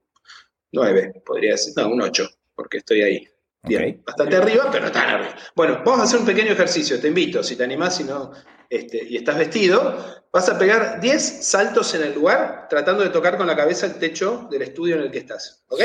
9, 0.71 1.23
podría 1.25 1.51
decir, 1.51 1.73
no, 1.75 1.89
un 1.89 2.01
8, 2.01 2.29
porque 2.55 2.77
estoy 2.77 3.01
ahí. 3.01 3.27
Bien, 3.63 4.03
bastante 4.05 4.35
arriba, 4.35 4.69
pero 4.71 4.85
no 4.85 4.91
tan 4.91 5.09
arriba. 5.09 5.35
Bueno, 5.55 5.81
vamos 5.85 6.01
a 6.01 6.03
hacer 6.03 6.19
un 6.19 6.25
pequeño 6.25 6.51
ejercicio, 6.51 6.99
te 6.99 7.07
invito, 7.07 7.41
si 7.41 7.55
te 7.55 7.63
animás 7.63 7.95
si 7.95 8.03
no, 8.03 8.31
este, 8.73 9.03
y 9.07 9.17
estás 9.17 9.37
vestido, 9.37 9.97
vas 10.31 10.49
a 10.49 10.57
pegar 10.57 10.99
10 10.99 11.45
saltos 11.45 11.93
en 11.93 12.01
el 12.01 12.15
lugar, 12.15 12.65
tratando 12.67 13.03
de 13.03 13.09
tocar 13.09 13.37
con 13.37 13.45
la 13.45 13.55
cabeza 13.55 13.85
el 13.85 13.99
techo 13.99 14.47
del 14.49 14.63
estudio 14.63 14.95
en 14.95 15.03
el 15.03 15.11
que 15.11 15.19
estás. 15.19 15.63
¿Ok? 15.67 15.79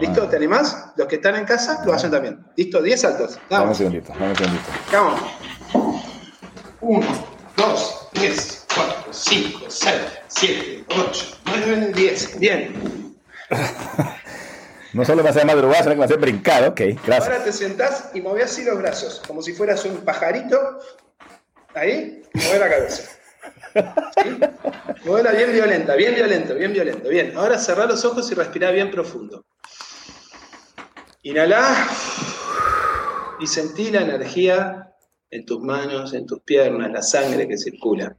¿Listo? 0.00 0.28
¿Te 0.28 0.36
animás? 0.36 0.92
Los 0.96 1.06
que 1.06 1.16
están 1.16 1.36
en 1.36 1.44
casa 1.44 1.84
lo 1.86 1.92
hacen 1.92 2.10
también. 2.10 2.44
¿Listo? 2.56 2.82
10 2.82 3.00
saltos. 3.00 3.38
Vamos 3.48 3.68
un 3.68 3.74
segundito, 3.76 4.12
vamos 4.18 4.30
un 4.30 4.36
segundito. 4.36 4.64
Vamos. 4.92 5.20
1, 6.80 7.06
2, 7.56 8.08
3, 8.12 8.66
4, 8.74 9.12
5, 9.12 9.60
6. 9.68 9.94
7, 10.28 10.84
8, 10.88 11.26
9, 11.44 11.92
10. 11.94 12.40
Bien. 12.40 13.16
No 14.92 15.04
solo 15.04 15.22
me 15.22 15.28
hace 15.28 15.44
madrugar, 15.44 15.82
sino 15.82 15.90
que 15.90 15.98
me 15.98 16.04
hace 16.06 16.16
brincar. 16.16 16.64
Ok, 16.64 16.80
gracias. 17.04 17.28
Ahora 17.28 17.44
te 17.44 17.52
sentás 17.52 18.10
y 18.14 18.22
mueve 18.22 18.44
así 18.44 18.64
los 18.64 18.78
brazos, 18.78 19.22
como 19.26 19.42
si 19.42 19.52
fueras 19.52 19.84
un 19.84 19.98
pajarito. 19.98 20.78
Ahí, 21.76 22.22
mueve 22.32 22.58
la 22.58 22.70
cabeza. 22.70 23.02
¿Sí? 24.22 24.40
Muévela 25.04 25.32
bien 25.32 25.52
violenta, 25.52 25.94
bien 25.94 26.14
violento, 26.14 26.54
bien 26.54 26.72
violento. 26.72 27.08
Bien, 27.10 27.36
ahora 27.36 27.58
cerrá 27.58 27.84
los 27.84 28.02
ojos 28.06 28.32
y 28.32 28.34
respirá 28.34 28.70
bien 28.70 28.90
profundo. 28.90 29.44
Inhalá 31.22 31.86
y 33.38 33.46
sentí 33.46 33.90
la 33.90 34.00
energía 34.00 34.94
en 35.30 35.44
tus 35.44 35.60
manos, 35.60 36.14
en 36.14 36.24
tus 36.24 36.40
piernas, 36.40 36.90
la 36.90 37.02
sangre 37.02 37.46
que 37.46 37.58
circula. 37.58 38.16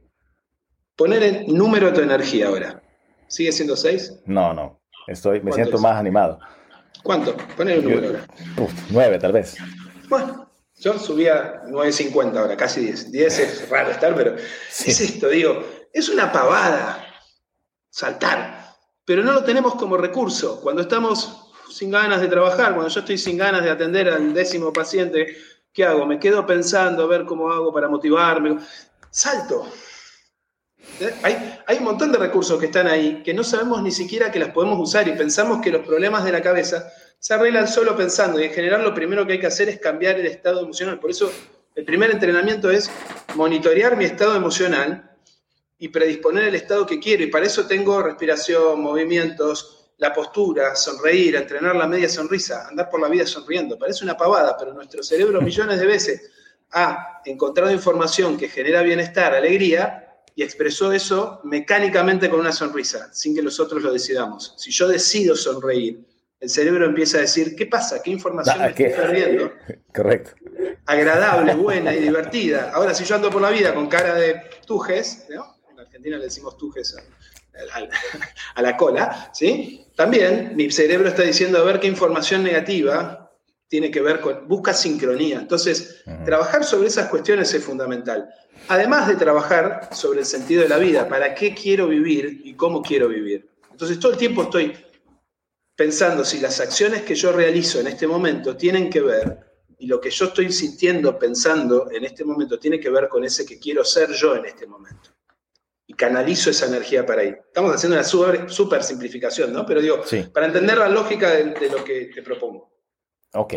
Poner 0.94 1.24
el 1.24 1.52
número 1.52 1.88
de 1.88 1.92
tu 1.94 2.00
energía 2.00 2.46
ahora. 2.46 2.80
¿Sigue 3.26 3.50
siendo 3.50 3.76
6? 3.76 4.20
No, 4.26 4.54
no. 4.54 4.80
Estoy, 5.08 5.40
me 5.40 5.50
siento 5.50 5.78
más 5.78 5.96
animado. 5.96 6.38
¿Cuánto? 7.02 7.36
Poner 7.56 7.78
el 7.78 7.84
número 7.84 8.06
ahora. 8.06 8.26
Uf, 8.56 8.72
9 8.90 9.18
tal 9.18 9.32
vez. 9.32 9.56
Bueno, 10.08 10.47
yo 10.80 10.98
subía 10.98 11.62
9.50 11.66 12.36
ahora, 12.36 12.56
casi 12.56 12.80
10. 12.80 13.12
10 13.12 13.38
es 13.38 13.68
raro 13.68 13.90
estar, 13.90 14.14
pero 14.14 14.36
es 14.36 15.00
esto, 15.00 15.28
digo, 15.28 15.64
es 15.92 16.08
una 16.08 16.30
pavada 16.30 17.04
saltar, 17.90 18.76
pero 19.04 19.22
no 19.22 19.32
lo 19.32 19.44
tenemos 19.44 19.74
como 19.74 19.96
recurso. 19.96 20.60
Cuando 20.60 20.82
estamos 20.82 21.52
sin 21.70 21.90
ganas 21.90 22.20
de 22.20 22.28
trabajar, 22.28 22.74
cuando 22.74 22.88
yo 22.88 23.00
estoy 23.00 23.18
sin 23.18 23.36
ganas 23.36 23.64
de 23.64 23.70
atender 23.70 24.08
al 24.08 24.32
décimo 24.32 24.72
paciente, 24.72 25.36
¿qué 25.72 25.84
hago? 25.84 26.06
Me 26.06 26.18
quedo 26.18 26.46
pensando 26.46 27.04
a 27.04 27.06
ver 27.06 27.24
cómo 27.24 27.50
hago 27.50 27.72
para 27.72 27.88
motivarme. 27.88 28.58
Salto, 29.10 29.66
hay, 31.22 31.76
un 31.78 31.84
montón 31.84 32.12
de 32.12 32.18
recursos 32.18 32.58
que 32.58 32.66
están 32.66 32.86
ahí 32.86 33.22
que 33.22 33.34
no 33.34 33.44
sabemos 33.44 33.82
ni 33.82 33.90
siquiera 33.90 34.32
que 34.32 34.38
las 34.38 34.50
podemos 34.50 34.78
usar 34.80 35.06
y 35.08 35.12
pensamos 35.12 35.60
que 35.60 35.70
los 35.70 35.86
problemas 35.86 36.24
de 36.24 36.32
la 36.32 36.42
cabeza 36.42 36.90
se 37.18 37.34
arreglan 37.34 37.68
solo 37.68 37.96
pensando 37.96 38.40
y 38.40 38.44
en 38.44 38.52
general 38.52 38.82
lo 38.82 38.94
primero 38.94 39.26
que 39.26 39.34
hay 39.34 39.40
que 39.40 39.46
hacer 39.46 39.68
es 39.68 39.80
cambiar 39.80 40.18
el 40.18 40.26
estado 40.26 40.62
emocional. 40.62 41.00
Por 41.00 41.10
eso 41.10 41.30
el 41.74 41.84
primer 41.84 42.10
entrenamiento 42.10 42.70
es 42.70 42.90
monitorear 43.34 43.96
mi 43.96 44.04
estado 44.04 44.36
emocional 44.36 45.10
y 45.78 45.88
predisponer 45.88 46.44
el 46.44 46.54
estado 46.54 46.86
que 46.86 46.98
quiero. 46.98 47.22
Y 47.22 47.28
para 47.28 47.46
eso 47.46 47.66
tengo 47.66 48.02
respiración, 48.02 48.80
movimientos, 48.80 49.92
la 49.98 50.12
postura, 50.12 50.76
sonreír, 50.76 51.36
entrenar 51.36 51.74
la 51.74 51.86
media 51.86 52.08
sonrisa, 52.08 52.68
andar 52.68 52.88
por 52.88 53.00
la 53.00 53.08
vida 53.08 53.26
sonriendo. 53.26 53.78
Parece 53.78 54.04
una 54.04 54.16
pavada, 54.16 54.56
pero 54.56 54.72
nuestro 54.72 55.02
cerebro 55.02 55.40
millones 55.40 55.80
de 55.80 55.86
veces 55.86 56.30
ha 56.70 57.20
encontrado 57.24 57.72
información 57.72 58.36
que 58.36 58.48
genera 58.48 58.82
bienestar, 58.82 59.34
alegría, 59.34 60.04
y 60.34 60.44
expresó 60.44 60.92
eso 60.92 61.40
mecánicamente 61.42 62.30
con 62.30 62.38
una 62.38 62.52
sonrisa, 62.52 63.12
sin 63.12 63.34
que 63.34 63.42
nosotros 63.42 63.82
lo 63.82 63.92
decidamos. 63.92 64.54
Si 64.56 64.70
yo 64.70 64.86
decido 64.86 65.34
sonreír, 65.34 66.04
el 66.40 66.48
cerebro 66.48 66.86
empieza 66.86 67.18
a 67.18 67.22
decir, 67.22 67.56
¿qué 67.56 67.66
pasa? 67.66 68.00
¿Qué 68.02 68.10
información 68.10 68.58
me 68.60 68.68
estoy 68.68 68.90
perdiendo? 68.90 69.52
Correcto. 69.94 70.32
Agradable, 70.86 71.54
buena 71.54 71.94
y 71.94 72.00
divertida. 72.00 72.70
Ahora, 72.72 72.94
si 72.94 73.04
yo 73.04 73.16
ando 73.16 73.30
por 73.30 73.42
la 73.42 73.50
vida 73.50 73.74
con 73.74 73.88
cara 73.88 74.14
de 74.14 74.42
tujes, 74.66 75.26
¿no? 75.30 75.58
en 75.70 75.80
Argentina 75.80 76.16
le 76.16 76.24
decimos 76.24 76.56
tujes 76.56 76.96
a, 78.54 78.62
la 78.62 78.76
cola, 78.76 79.30
¿sí? 79.32 79.84
También 79.96 80.52
mi 80.54 80.70
cerebro 80.70 81.08
está 81.08 81.22
diciendo, 81.22 81.58
a 81.58 81.64
ver 81.64 81.80
qué 81.80 81.88
información 81.88 82.44
negativa 82.44 83.32
tiene 83.66 83.90
que 83.90 84.00
ver 84.00 84.20
con, 84.20 84.46
busca 84.46 84.72
sincronía. 84.72 85.40
Entonces, 85.40 86.02
trabajar 86.24 86.64
sobre 86.64 86.86
esas 86.86 87.08
cuestiones 87.08 87.52
es 87.52 87.64
fundamental. 87.64 88.28
Además 88.68 89.08
de 89.08 89.16
trabajar 89.16 89.88
sobre 89.92 90.20
el 90.20 90.26
sentido 90.26 90.62
de 90.62 90.68
la 90.68 90.78
vida, 90.78 91.08
para 91.08 91.34
qué 91.34 91.52
quiero 91.52 91.88
vivir 91.88 92.42
y 92.44 92.54
cómo 92.54 92.80
quiero 92.80 93.08
vivir. 93.08 93.48
Entonces, 93.72 93.98
todo 93.98 94.12
el 94.12 94.18
tiempo 94.18 94.44
estoy 94.44 94.72
pensando 95.78 96.24
si 96.24 96.40
las 96.40 96.58
acciones 96.58 97.02
que 97.02 97.14
yo 97.14 97.30
realizo 97.30 97.78
en 97.78 97.86
este 97.86 98.08
momento 98.08 98.56
tienen 98.56 98.90
que 98.90 99.00
ver, 99.00 99.38
y 99.78 99.86
lo 99.86 100.00
que 100.00 100.10
yo 100.10 100.24
estoy 100.24 100.50
sintiendo, 100.50 101.16
pensando 101.16 101.88
en 101.92 102.04
este 102.04 102.24
momento, 102.24 102.58
tiene 102.58 102.80
que 102.80 102.90
ver 102.90 103.08
con 103.08 103.24
ese 103.24 103.46
que 103.46 103.60
quiero 103.60 103.84
ser 103.84 104.10
yo 104.10 104.34
en 104.34 104.46
este 104.46 104.66
momento. 104.66 105.10
Y 105.86 105.94
canalizo 105.94 106.50
esa 106.50 106.66
energía 106.66 107.06
para 107.06 107.22
ahí. 107.22 107.28
Estamos 107.28 107.76
haciendo 107.76 107.96
una 107.96 108.48
super, 108.48 108.82
simplificación, 108.82 109.52
¿no? 109.52 109.64
Pero 109.64 109.80
digo, 109.80 110.02
para 110.34 110.46
entender 110.46 110.78
la 110.78 110.88
lógica 110.88 111.30
de, 111.30 111.70
lo 111.70 111.84
que 111.84 112.10
te 112.12 112.22
propongo. 112.22 112.72
Ok. 113.34 113.54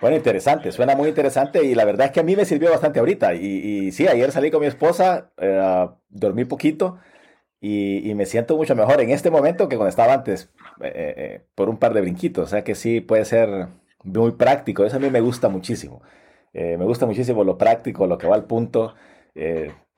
Bueno, 0.00 0.16
interesante, 0.16 0.72
suena 0.72 0.96
muy 0.96 1.10
interesante 1.10 1.62
y 1.62 1.74
la 1.74 1.84
verdad 1.84 2.06
es 2.06 2.12
que 2.12 2.20
a 2.20 2.24
mí 2.24 2.34
me 2.34 2.46
sirvió 2.46 2.70
bastante 2.70 2.98
ahorita. 2.98 3.34
Y, 3.34 3.92
sí, 3.92 4.08
ayer 4.08 4.32
salí 4.32 4.50
con 4.50 4.62
mi 4.62 4.68
esposa, 4.68 5.32
eh, 5.36 5.86
dormí 6.08 6.46
poquito 6.46 6.98
y, 7.60 8.14
me 8.14 8.26
siento 8.26 8.56
mucho 8.56 8.76
mejor 8.76 9.00
en 9.00 9.10
este 9.10 9.30
momento 9.30 9.68
que 9.68 9.76
cuando 9.76 9.88
estaba 9.88 10.12
antes, 10.12 10.50
eh, 10.80 11.14
eh, 11.16 11.46
por 11.54 11.68
un 11.68 11.78
par 11.78 11.94
de 11.94 12.02
brinquitos. 12.02 12.44
O 12.44 12.48
sea 12.48 12.64
que 12.64 12.74
sí 12.74 13.00
puede 13.00 13.24
ser 13.24 13.68
muy 14.04 14.32
práctico. 14.32 14.84
Eso 14.84 14.96
a 14.96 15.00
mí 15.00 15.10
me 15.10 15.20
gusta 15.20 15.48
muchísimo. 15.48 16.02
Eh, 16.52 16.76
me 16.78 16.84
gusta 16.84 17.06
muchísimo 17.06 17.44
lo 17.44 17.58
práctico, 17.58 18.06
lo 18.06 18.18
que 18.18 18.26
va 18.26 18.34
al 18.34 18.44
punto. 18.44 18.94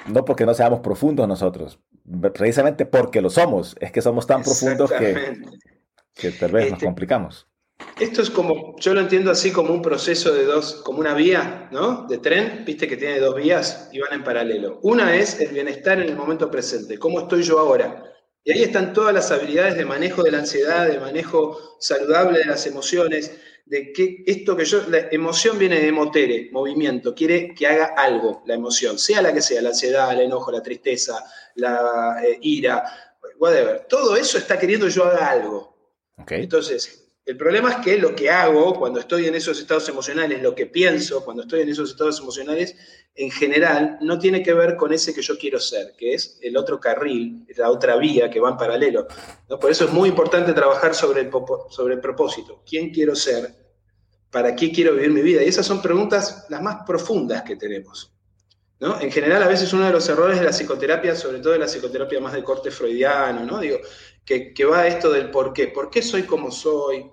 no 0.07 0.25
porque 0.25 0.47
no 0.47 0.55
seamos 0.55 0.81
profundos 0.81 1.27
nosotros, 1.29 1.81
precisamente 2.35 2.87
porque 2.87 3.21
lo 3.21 3.31
somos. 3.31 3.77
Es 3.81 3.93
que 3.93 4.03
somos 4.03 4.27
tan 4.27 4.43
profundos 4.43 4.93
que, 4.93 5.39
que 6.15 6.31
tal 6.33 6.53
vez 6.53 6.65
nos 6.65 6.75
este, 6.75 6.87
complicamos. 6.87 7.48
Esto 8.01 8.23
es 8.23 8.31
como, 8.31 8.77
yo 8.79 8.95
lo 8.95 9.01
entiendo 9.01 9.31
así 9.31 9.51
como 9.51 9.75
un 9.75 9.83
proceso 9.83 10.33
de 10.33 10.45
dos, 10.45 10.83
como 10.85 11.01
una 11.01 11.15
vía, 11.15 11.69
¿no? 11.73 12.07
De 12.07 12.19
tren, 12.19 12.65
viste 12.65 12.87
que 12.87 12.97
tiene 12.97 13.19
dos 13.19 13.35
vías 13.35 13.89
y 13.93 13.99
van 13.99 14.13
en 14.13 14.25
paralelo. 14.25 14.79
Una 14.83 15.17
es 15.17 15.41
el 15.41 15.49
bienestar 15.49 16.01
en 16.01 16.09
el 16.09 16.17
momento 16.17 16.49
presente, 16.49 16.99
cómo 16.99 17.21
estoy 17.21 17.43
yo 17.43 17.59
ahora. 17.59 18.05
Y 18.45 18.53
ahí 18.53 18.63
están 18.63 18.93
todas 18.93 19.13
las 19.13 19.31
habilidades 19.33 19.77
de 19.77 19.85
manejo 19.85 20.23
de 20.23 20.31
la 20.31 20.39
ansiedad, 20.39 20.87
de 20.87 21.01
manejo 21.01 21.77
saludable 21.81 22.39
de 22.39 22.47
las 22.47 22.67
emociones, 22.67 23.33
de 23.67 23.93
que 23.93 24.23
esto 24.27 24.57
que 24.57 24.65
yo, 24.65 24.83
la 24.89 25.09
emoción 25.11 25.59
viene 25.59 25.81
de 25.81 25.91
motere, 25.91 26.49
movimiento, 26.53 27.15
quiere 27.15 27.53
que 27.53 27.67
haga 27.67 27.95
algo 27.97 28.43
la 28.47 28.55
emoción, 28.55 28.99
sea 28.99 29.21
la 29.23 29.35
que 29.35 29.43
sea, 29.43 29.61
la 29.61 29.71
ansiedad, 29.71 30.13
el 30.13 30.21
enojo, 30.21 30.53
la 30.53 30.63
tristeza, 30.63 31.23
la 31.57 32.23
eh, 32.25 32.39
ira, 32.43 32.85
whatever. 33.39 33.87
Todo 33.89 34.17
eso 34.17 34.39
está 34.39 34.57
queriendo 34.57 34.89
yo 34.89 35.05
haga 35.05 35.29
algo. 35.31 35.77
Okay. 36.17 36.45
Entonces, 36.45 37.08
el 37.29 37.37
problema 37.37 37.71
es 37.71 37.77
que 37.85 37.99
lo 37.99 38.15
que 38.15 38.31
hago 38.31 38.75
cuando 38.75 39.01
estoy 39.01 39.27
en 39.27 39.35
esos 39.35 39.61
estados 39.61 39.87
emocionales, 39.91 40.41
lo 40.41 40.55
que 40.55 40.65
pienso 40.65 41.23
cuando 41.23 41.43
estoy 41.43 41.61
en 41.61 41.69
esos 41.69 41.91
estados 41.91 42.19
emocionales, 42.21 42.75
en 43.15 43.31
general 43.31 43.99
no 44.01 44.19
tiene 44.19 44.43
que 44.43 44.55
ver 44.55 44.77
con 44.77 44.95
ese 44.95 45.13
que 45.13 45.21
yo 45.21 45.37
quiero 45.37 45.61
ser, 45.61 45.93
que 45.99 46.15
es 46.15 46.39
el 46.41 46.57
otro 46.57 46.81
carril, 46.81 47.45
la 47.55 47.71
otra 47.71 47.97
vía 47.97 48.31
que 48.31 48.41
va 48.41 48.49
en 48.49 48.57
paralelo. 48.57 49.07
Por 49.61 49.71
eso 49.71 49.85
es 49.85 49.93
muy 49.93 50.09
importante 50.09 50.55
trabajar 50.55 50.95
sobre 50.95 51.21
el, 51.21 52.01
propósito. 52.01 52.63
¿Quién 52.67 52.95
quiero 52.95 53.15
ser? 53.15 53.55
¿Para 54.31 54.57
qué 54.57 54.73
quiero 54.73 54.95
vivir 54.95 55.11
mi 55.11 55.21
vida? 55.21 55.43
Y 55.43 55.49
esas 55.49 55.67
son 55.67 55.83
preguntas 55.83 56.47
las 56.49 56.63
más 56.63 56.87
profundas 56.87 57.43
que 57.43 57.57
tenemos. 57.57 58.11
¿No? 58.81 58.99
En 59.01 59.13
general, 59.13 59.43
a 59.43 59.49
veces 59.49 59.71
uno 59.75 59.85
de 59.85 59.93
los 59.93 60.09
errores 60.09 60.39
de 60.39 60.45
la 60.45 60.53
psicoterapia, 60.53 61.15
sobre 61.15 61.41
todo 61.41 61.53
de 61.53 61.59
la 61.59 61.67
psicoterapia 61.67 62.21
más 62.21 62.33
de 62.33 62.43
corte 62.45 62.71
freudiano, 62.71 63.45
¿no? 63.45 63.59
Digo, 63.59 63.79
que, 64.29 64.65
va 64.67 64.87
esto 64.87 65.11
del 65.11 65.31
por 65.31 65.55
qué. 65.55 65.69
¿Por 65.69 65.89
qué 65.89 66.03
soy 66.03 66.25
como 66.25 66.51
soy? 66.51 67.07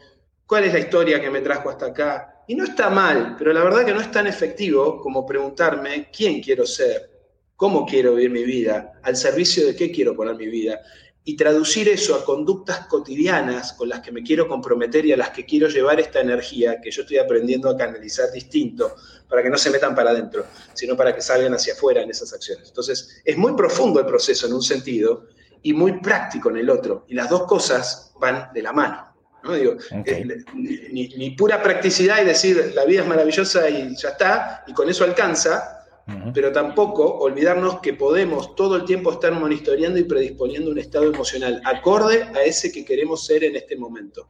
¿Cuál 0.45 0.65
es 0.65 0.73
la 0.73 0.79
historia 0.79 1.21
que 1.21 1.29
me 1.29 1.41
trajo 1.41 1.69
hasta 1.69 1.87
acá? 1.87 2.43
Y 2.47 2.55
no 2.55 2.65
está 2.65 2.89
mal, 2.89 3.35
pero 3.37 3.53
la 3.53 3.63
verdad 3.63 3.85
que 3.85 3.93
no 3.93 4.01
es 4.01 4.11
tan 4.11 4.27
efectivo 4.27 4.99
como 4.99 5.25
preguntarme 5.25 6.09
quién 6.15 6.41
quiero 6.41 6.65
ser, 6.65 7.09
cómo 7.55 7.85
quiero 7.85 8.15
vivir 8.15 8.31
mi 8.31 8.43
vida, 8.43 8.99
al 9.01 9.15
servicio 9.15 9.65
de 9.65 9.75
qué 9.75 9.91
quiero 9.91 10.15
poner 10.15 10.35
mi 10.35 10.47
vida, 10.47 10.79
y 11.23 11.35
traducir 11.35 11.89
eso 11.89 12.13
a 12.13 12.23
conductas 12.23 12.85
cotidianas 12.85 13.73
con 13.73 13.89
las 13.89 14.01
que 14.01 14.11
me 14.11 14.21
quiero 14.21 14.47
comprometer 14.47 15.05
y 15.07 15.13
a 15.13 15.17
las 15.17 15.31
que 15.31 15.43
quiero 15.43 15.69
llevar 15.69 15.99
esta 15.99 16.19
energía 16.19 16.79
que 16.79 16.91
yo 16.91 17.01
estoy 17.01 17.17
aprendiendo 17.17 17.67
a 17.67 17.77
canalizar 17.77 18.31
distinto, 18.31 18.93
para 19.27 19.41
que 19.41 19.49
no 19.49 19.57
se 19.57 19.71
metan 19.71 19.95
para 19.95 20.11
adentro, 20.11 20.45
sino 20.73 20.95
para 20.95 21.15
que 21.15 21.21
salgan 21.21 21.53
hacia 21.53 21.73
afuera 21.73 22.03
en 22.03 22.11
esas 22.11 22.31
acciones. 22.31 22.67
Entonces, 22.67 23.21
es 23.23 23.37
muy 23.37 23.55
profundo 23.55 23.99
el 24.01 24.05
proceso 24.05 24.45
en 24.45 24.53
un 24.53 24.61
sentido 24.61 25.25
y 25.65 25.73
muy 25.73 25.93
práctico 25.93 26.51
en 26.51 26.57
el 26.57 26.69
otro, 26.69 27.05
y 27.07 27.15
las 27.15 27.27
dos 27.27 27.45
cosas 27.47 28.13
van 28.19 28.53
de 28.53 28.61
la 28.61 28.71
mano. 28.71 29.15
¿no? 29.43 29.53
Digo, 29.53 29.73
eh, 30.05 30.43
ni, 30.53 31.31
pura 31.31 31.63
practicidad 31.63 32.21
y 32.21 32.25
decir 32.25 32.71
la 32.75 32.85
vida 32.85 33.01
es 33.01 33.07
maravillosa 33.07 33.67
y 33.67 33.95
ya 33.95 34.09
está, 34.09 34.63
y 34.67 34.73
con 34.73 34.87
eso 34.87 35.03
alcanza, 35.03 35.87
pero 36.35 36.51
tampoco 36.51 37.17
olvidarnos 37.17 37.79
que 37.79 37.95
podemos 37.95 38.55
todo 38.55 38.75
el 38.75 38.85
tiempo 38.85 39.11
estar 39.11 39.31
monitoreando 39.31 39.97
y 39.97 40.03
predisponiendo 40.03 40.69
un 40.69 40.77
estado 40.77 41.05
emocional 41.05 41.59
acorde 41.65 42.21
a 42.35 42.43
ese 42.43 42.71
que 42.71 42.85
queremos 42.85 43.25
ser 43.25 43.43
en 43.43 43.55
este 43.55 43.75
momento. 43.75 44.27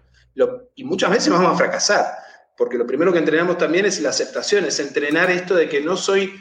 y 0.76 0.86
muchas 0.86 1.12
veces 1.12 1.34
vamos 1.34 1.52
a 1.52 1.58
fracasar, 1.58 2.06
porque 2.56 2.78
lo 2.78 2.88
primero 2.88 3.12
que 3.12 3.20
entrenamos 3.20 3.58
también 3.58 3.86
es 3.86 4.00
la 4.00 4.12
aceptación, 4.12 4.64
es 4.64 4.80
entrenar 4.80 5.30
esto 5.30 5.54
de 5.54 5.68
que 5.68 5.82
no 5.82 5.98
soy 5.98 6.32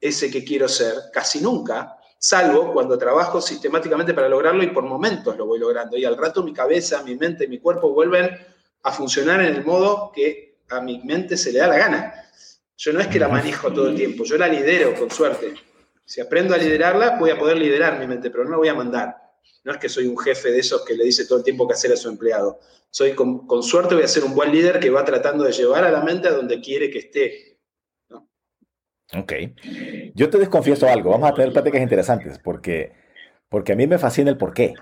ese 0.00 0.30
que 0.30 0.42
quiero 0.42 0.68
ser, 0.68 0.94
casi 1.12 1.42
nunca, 1.42 1.97
salvo 2.18 2.72
cuando 2.72 2.98
trabajo 2.98 3.40
sistemáticamente 3.40 4.14
para 4.14 4.28
lograrlo 4.28 4.62
y 4.62 4.68
por 4.68 4.84
momentos 4.84 5.36
lo 5.36 5.46
voy 5.46 5.58
logrando. 5.58 5.96
Y 5.96 6.04
al 6.04 6.16
rato 6.16 6.42
mi 6.42 6.52
cabeza, 6.52 7.02
mi 7.02 7.16
mente, 7.16 7.46
mi 7.46 7.58
cuerpo 7.58 7.90
vuelven 7.90 8.30
a 8.82 8.92
funcionar 8.92 9.40
en 9.40 9.54
el 9.54 9.64
modo 9.64 10.12
que 10.14 10.58
a 10.68 10.80
mi 10.80 11.00
mente 11.00 11.36
se 11.36 11.52
le 11.52 11.60
da 11.60 11.68
la 11.68 11.78
gana. 11.78 12.14
Yo 12.76 12.92
no 12.92 13.00
es 13.00 13.08
que 13.08 13.18
la 13.18 13.28
manejo 13.28 13.72
todo 13.72 13.88
el 13.88 13.96
tiempo, 13.96 14.24
yo 14.24 14.36
la 14.36 14.48
lidero 14.48 14.94
con 14.94 15.10
suerte. 15.10 15.54
Si 16.04 16.20
aprendo 16.20 16.54
a 16.54 16.58
liderarla, 16.58 17.16
voy 17.18 17.30
a 17.30 17.38
poder 17.38 17.58
liderar 17.58 17.98
mi 17.98 18.06
mente, 18.06 18.30
pero 18.30 18.44
no 18.44 18.50
la 18.50 18.56
voy 18.56 18.68
a 18.68 18.74
mandar. 18.74 19.16
No 19.64 19.72
es 19.72 19.78
que 19.78 19.88
soy 19.88 20.06
un 20.06 20.16
jefe 20.16 20.50
de 20.50 20.60
esos 20.60 20.84
que 20.84 20.94
le 20.94 21.04
dice 21.04 21.26
todo 21.26 21.38
el 21.38 21.44
tiempo 21.44 21.66
qué 21.66 21.74
hacer 21.74 21.92
a 21.92 21.96
su 21.96 22.08
empleado. 22.08 22.60
Soy 22.90 23.14
con, 23.14 23.46
suerte 23.62 23.94
voy 23.94 24.04
a 24.04 24.08
ser 24.08 24.24
un 24.24 24.34
buen 24.34 24.50
líder 24.50 24.80
que 24.80 24.90
va 24.90 25.04
tratando 25.04 25.44
de 25.44 25.52
llevar 25.52 25.84
a 25.84 25.90
la 25.90 26.00
mente 26.02 26.28
a 26.28 26.32
donde 26.32 26.60
quiere 26.60 26.90
que 26.90 27.00
esté. 27.00 27.47
Ok. 29.14 29.32
Yo 30.14 30.30
te 30.30 30.38
desconfieso 30.38 30.88
algo. 30.88 31.10
Vamos 31.10 31.30
a 31.30 31.34
tener 31.34 31.52
pláticas 31.52 31.80
interesantes 31.80 32.38
porque, 32.38 32.92
porque 33.48 33.72
a 33.72 33.76
mí 33.76 33.86
me 33.86 33.98
fascina 33.98 34.30
el 34.30 34.36
porqué. 34.36 34.74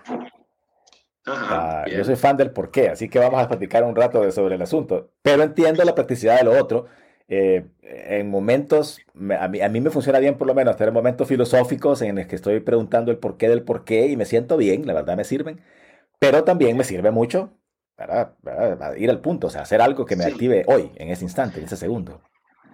Ajá, 1.25 1.83
ah, 1.83 1.85
yo 1.89 2.05
soy 2.05 2.15
fan 2.15 2.37
del 2.37 2.53
porqué, 2.53 2.89
así 2.89 3.09
que 3.09 3.19
vamos 3.19 3.43
a 3.43 3.49
platicar 3.49 3.83
un 3.83 3.97
rato 3.97 4.31
sobre 4.31 4.55
el 4.55 4.63
asunto. 4.63 5.11
Pero 5.23 5.43
entiendo 5.43 5.85
la 5.85 5.95
practicidad 5.95 6.39
de 6.39 6.45
lo 6.45 6.53
otro 6.53 6.87
eh, 7.29 7.67
en 7.83 8.31
momentos, 8.31 9.01
a 9.39 9.49
mí, 9.49 9.61
a 9.61 9.69
mí, 9.69 9.81
me 9.81 9.91
funciona 9.91 10.21
bien 10.21 10.39
por 10.39 10.47
lo 10.47 10.55
menos 10.55 10.77
tener 10.77 10.93
momentos 10.93 11.27
filosóficos 11.27 12.01
en 12.03 12.17
los 12.17 12.27
que 12.27 12.37
estoy 12.37 12.61
preguntando 12.61 13.11
el 13.11 13.19
porqué 13.19 13.49
del 13.49 13.63
porqué 13.65 14.07
y 14.07 14.17
me 14.17 14.25
siento 14.25 14.57
bien, 14.57 14.87
la 14.87 14.93
verdad 14.93 15.17
me 15.17 15.25
sirven, 15.25 15.61
pero 16.21 16.45
también 16.45 16.77
me 16.77 16.85
sirve 16.85 17.11
mucho 17.11 17.51
para, 17.97 18.37
ir 18.97 19.11
al 19.11 19.21
punto, 19.21 19.49
o 19.49 19.51
sea, 19.51 19.63
hacer 19.63 19.81
algo 19.81 20.07
que 20.07 20.15
me 20.15 20.25
active 20.25 20.65
hoy, 20.69 20.93
en 20.97 21.09
ese 21.09 21.25
instante, 21.25 21.59
en 21.59 21.65
ese 21.65 21.77
segundo. 21.77 22.21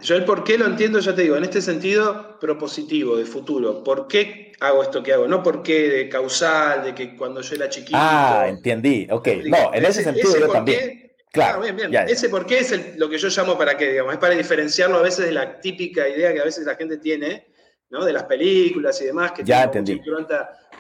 Yo 0.02 0.16
el 0.16 0.25
porqué 0.25 0.59
lo 0.59 0.66
entiendo, 0.66 0.99
ya 0.99 1.14
te 1.14 1.23
digo, 1.23 1.37
en 1.37 1.44
este 1.44 1.62
sentido 1.62 2.38
propositivo, 2.40 3.16
de 3.16 3.25
futuro. 3.25 3.85
¿Por 3.85 4.09
qué 4.09 4.52
hago 4.59 4.82
esto 4.82 5.02
que 5.02 5.12
hago? 5.12 5.28
No 5.28 5.42
por 5.42 5.62
qué 5.62 5.88
de 5.88 6.09
causal, 6.09 6.82
de 6.82 6.94
que 6.94 7.16
cuando 7.16 7.40
yo 7.40 7.54
era 7.54 7.68
chiquito. 7.68 7.97
Ah, 8.00 8.47
entendí, 8.49 9.06
ok. 9.09 9.28
No, 9.47 9.73
en 9.73 9.85
ese, 9.85 10.02
sentido 10.02 10.37
yo 10.38 10.49
también. 10.49 11.12
Claro, 11.30 11.62
bien, 11.62 11.76
bien. 11.76 11.94
Ese 12.09 12.28
por 12.28 12.47
qué 12.47 12.59
es 12.59 12.97
lo 12.99 13.09
que 13.09 13.16
yo 13.16 13.28
llamo 13.28 13.56
para 13.56 13.76
qué, 13.76 13.92
digamos, 13.92 14.12
es 14.12 14.18
para 14.18 14.35
diferenciarlo 14.35 14.99
a 14.99 15.02
veces 15.02 15.25
de 15.26 15.32
la 15.32 15.61
típica 15.61 16.09
idea 16.09 16.32
que 16.32 16.40
a 16.40 16.44
veces 16.44 16.66
la 16.66 16.75
gente 16.75 16.99
tiene, 16.99 17.47
¿no? 17.88 18.04
De 18.04 18.12
las 18.12 18.25
películas 18.25 19.00
y 19.00 19.06
demás, 19.06 19.32
que 19.32 19.44
ya 19.44 19.62
entendí. 19.62 20.00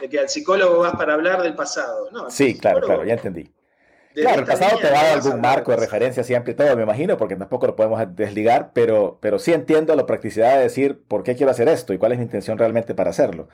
de 0.00 0.08
que 0.08 0.18
al 0.18 0.28
psicólogo 0.28 0.80
vas 0.80 0.96
para 0.96 1.14
hablar 1.14 1.42
del 1.42 1.54
pasado. 1.54 2.10
No, 2.10 2.28
sí, 2.28 2.58
claro, 2.58 2.80
claro, 2.80 3.04
ya 3.04 3.14
entendí. 3.14 3.48
Claro, 4.14 4.40
el 4.40 4.46
pasado 4.46 4.78
te 4.78 4.90
va 4.90 5.00
a 5.00 5.04
dar 5.04 5.18
algún 5.18 5.40
marco 5.40 5.70
de 5.70 5.78
referencia 5.78 6.22
siempre 6.22 6.52
y 6.52 6.56
todo, 6.56 6.76
me 6.76 6.82
imagino, 6.82 7.16
porque 7.16 7.36
tampoco 7.36 7.66
lo 7.66 7.76
podemos 7.76 8.00
desligar, 8.14 8.70
pero, 8.74 9.18
pero 9.20 9.38
sí 9.38 9.52
entiendo 9.52 9.94
la 9.96 10.06
practicidad 10.06 10.56
de 10.56 10.62
decir 10.62 11.00
por 11.08 11.22
qué 11.22 11.36
quiero 11.36 11.50
hacer 11.50 11.68
esto 11.68 11.92
y 11.92 11.98
cuál 11.98 12.12
es 12.12 12.18
mi 12.18 12.24
intención 12.24 12.58
realmente 12.58 12.94
para 12.94 13.10
hacerlo. 13.10 13.48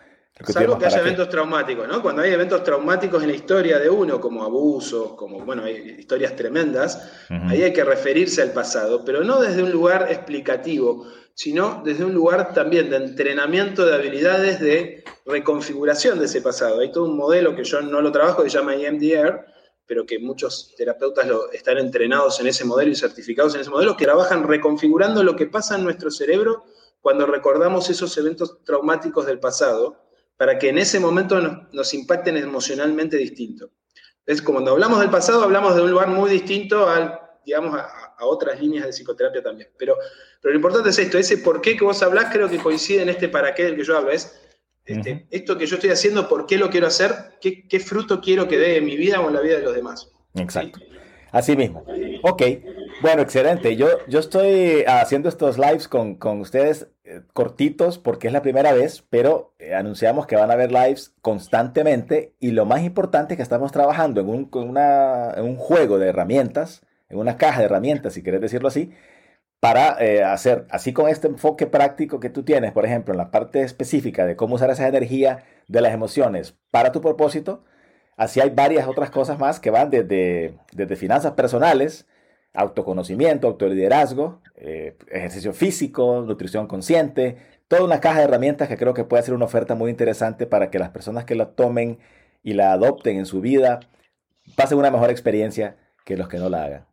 Salvo 0.47 0.79
que 0.79 0.87
haya 0.87 1.01
eventos 1.01 1.29
traumáticos, 1.29 1.89
¿no? 1.89 2.01
Cuando 2.01 2.23
hay 2.23 2.33
eventos 2.33 2.63
traumáticos 2.63 3.23
en 3.23 3.31
la 3.31 3.35
historia 3.35 3.79
de 3.79 3.91
uno, 3.91 4.21
como 4.21 4.45
abusos, 4.45 5.15
como, 5.15 5.41
bueno, 5.41 5.65
hay 5.65 5.97
historias 5.99 6.37
tremendas, 6.37 7.11
ahí 7.29 7.63
hay 7.63 7.73
que 7.73 7.83
referirse 7.83 8.43
al 8.43 8.53
pasado, 8.53 9.05
pero 9.05 9.25
no 9.25 9.41
desde 9.41 9.65
un 9.65 9.73
lugar 9.73 10.07
explicativo, 10.11 11.07
sino 11.35 11.83
desde 11.85 12.05
un 12.05 12.15
lugar 12.15 12.53
también 12.53 12.89
de 12.89 12.97
entrenamiento 12.97 13.85
de 13.85 13.95
habilidades 13.95 14.61
de 14.61 15.05
reconfiguración 15.27 16.19
de 16.19 16.27
ese 16.27 16.41
pasado. 16.41 16.81
Hay 16.81 16.93
todo 16.93 17.05
un 17.05 17.17
modelo 17.17 17.57
que 17.57 17.65
yo 17.65 17.81
no 17.81 18.01
lo 18.01 18.13
trabajo 18.13 18.45
que 18.45 18.51
se 18.51 18.59
llama 18.59 18.75
EMDR, 18.75 19.45
pero 19.89 20.05
que 20.05 20.19
muchos 20.19 20.75
terapeutas 20.77 21.27
lo, 21.27 21.51
están 21.51 21.79
entrenados 21.79 22.39
en 22.41 22.47
ese 22.47 22.65
modelo 22.67 22.93
y 22.93 22.95
certificados 22.95 23.55
en 23.55 23.63
ese 23.63 23.71
modelo, 23.71 23.97
que 23.97 24.05
trabajan 24.05 24.47
reconfigurando 24.47 25.25
lo 25.25 25.35
que 25.35 25.47
pasa 25.47 25.77
en 25.77 25.83
nuestro 25.83 26.11
cerebro 26.11 26.67
cuando 27.01 27.25
recordamos 27.27 27.89
esos 27.89 28.17
eventos 28.19 28.63
traumáticos 28.65 29.25
del 29.25 29.41
pasado 29.41 29.97
para 30.37 30.59
que 30.59 30.69
en 30.69 30.79
ese 30.79 31.01
momento 31.01 31.41
nos, 31.73 31.95
impacten 31.95 32.37
emocionalmente 32.37 33.17
distinto. 33.17 33.71
Es 34.27 34.43
como 34.43 34.57
cuando 34.57 34.73
hablamos 34.73 35.01
del 35.01 35.11
pasado, 35.11 35.43
hablamos 35.43 35.75
de 35.75 35.81
un 35.81 35.91
lugar 35.91 36.09
muy 36.09 36.31
distinto 36.31 36.87
al, 36.87 37.19
digamos, 37.47 37.75
a, 37.75 38.05
otras 38.21 38.61
líneas 38.61 38.85
de 38.85 38.93
psicoterapia 38.93 39.43
también. 39.43 39.71
Pero, 39.79 39.97
pero 40.43 40.53
lo 40.53 40.59
importante 40.59 40.91
es 40.91 40.99
esto, 40.99 41.17
ese 41.17 41.39
por 41.39 41.63
qué 41.63 41.77
que 41.77 41.85
vos 41.85 42.03
hablás 42.03 42.27
creo 42.31 42.49
que 42.49 42.59
coincide 42.59 43.03
en 43.03 43.09
este 43.09 43.29
para 43.29 43.55
qué 43.55 43.65
del 43.65 43.77
que 43.77 43.85
yo 43.85 43.97
hablo. 43.97 44.11
Es 44.11 44.48
este, 44.89 45.27
esto 45.31 45.59
que 45.59 45.67
yo 45.67 45.77
estoy 45.77 45.91
haciendo, 45.91 46.29
por 46.29 46.47
qué 46.47 46.57
lo 46.57 46.71
quiero 46.71 46.87
hacer, 46.87 47.13
qué, 47.41 47.67
qué, 47.69 47.79
fruto 47.79 48.21
quiero 48.21 48.49
que 48.49 48.59
dé 48.59 48.79
en 48.79 48.85
mi 48.87 48.97
vida 48.97 49.21
o 49.21 49.29
en 49.29 49.35
la 49.35 49.41
vida 49.41 49.59
de 49.59 49.63
los 49.63 49.75
demás. 49.75 50.11
Exacto. 50.35 50.81
Así 51.31 51.57
mismo. 51.57 51.85
Ok, 52.23 52.43
bueno, 53.03 53.23
excelente. 53.23 53.77
Yo, 53.77 53.89
yo 54.09 54.19
estoy 54.19 54.85
haciendo 54.87 55.29
estos 55.29 55.59
lives 55.59 55.87
con, 55.87 56.15
con 56.15 56.41
ustedes 56.41 56.89
eh, 57.05 57.21
cortitos 57.33 57.99
porque 57.99 58.29
es 58.29 58.33
la 58.33 58.43
primera 58.43 58.73
vez, 58.73 59.05
pero 59.11 59.55
eh, 59.59 59.75
anunciamos 59.75 60.27
que 60.27 60.37
van 60.37 60.51
a 60.51 60.55
haber 60.55 60.73
lives 60.73 61.15
constantemente 61.21 62.35
y 62.41 62.53
lo 62.53 62.65
más 62.65 62.83
importante 62.83 63.35
es 63.35 63.37
que 63.37 63.43
estamos 63.43 63.73
trabajando 63.73 64.21
en 64.21 64.29
un, 64.29 64.49
una, 64.53 65.33
en 65.37 65.45
un 65.45 65.57
juego 65.57 65.99
de 65.99 66.09
herramientas, 66.09 66.83
en 67.11 67.19
una 67.19 67.37
caja 67.37 67.61
de 67.61 67.67
herramientas, 67.67 68.15
si 68.15 68.23
quieres 68.23 68.41
decirlo 68.41 68.69
así, 68.69 68.93
para 69.61 69.97
eh, 70.01 70.23
hacer, 70.23 70.67
así 70.71 70.93
con 70.93 71.09
este 71.09 71.27
enfoque 71.29 71.67
práctico 71.67 72.21
que 72.21 72.31
tú 72.31 72.45
tienes, 72.45 72.73
por 72.73 72.87
ejemplo, 72.87 73.13
en 73.13 73.19
la 73.19 73.31
parte 73.31 73.63
específica 73.63 74.27
de 74.27 74.37
cómo 74.37 74.55
usar 74.55 74.71
esa 74.71 74.87
energía 74.87 75.45
de 75.67 75.81
las 75.81 75.93
emociones 75.93 76.57
para 76.71 76.93
tu 76.93 77.01
propósito, 77.01 77.65
Así 78.19 78.41
hay 78.41 78.51
varias 78.51 78.89
otras 78.89 79.11
cosas 79.11 79.39
más 79.39 79.61
que 79.61 79.71
van 79.71 79.91
desde, 79.91 80.59
desde 80.73 80.97
finanzas 80.97 81.35
personales, 81.35 82.09
autoconocimiento, 82.53 83.47
autoliderazgo, 83.47 84.43
eh, 84.57 84.99
ejercicio 85.07 85.53
físico, 85.53 86.25
nutrición 86.27 86.67
consciente, 86.67 87.37
toda 87.69 87.85
una 87.85 88.01
caja 88.01 88.19
de 88.19 88.25
herramientas 88.25 88.67
que 88.67 88.77
creo 88.77 88.93
que 88.93 89.05
puede 89.05 89.23
ser 89.23 89.35
una 89.35 89.45
oferta 89.45 89.77
muy 89.77 89.89
interesante 89.93 90.47
para 90.49 90.69
que 90.69 90.81
las 90.81 90.91
personas 90.91 91.27
que 91.27 91.37
la 91.37 91.53
tomen 91.53 92.01
y 92.43 92.55
la 92.55 92.73
adopten 92.73 93.19
en 93.19 93.27
su 93.27 93.41
vida 93.41 93.79
pasen 94.57 94.79
una 94.79 94.91
mejor 94.91 95.11
experiencia 95.11 95.77
que 96.05 96.17
los 96.17 96.27
que 96.27 96.39
no 96.39 96.49
la 96.49 96.65
hagan. 96.65 96.87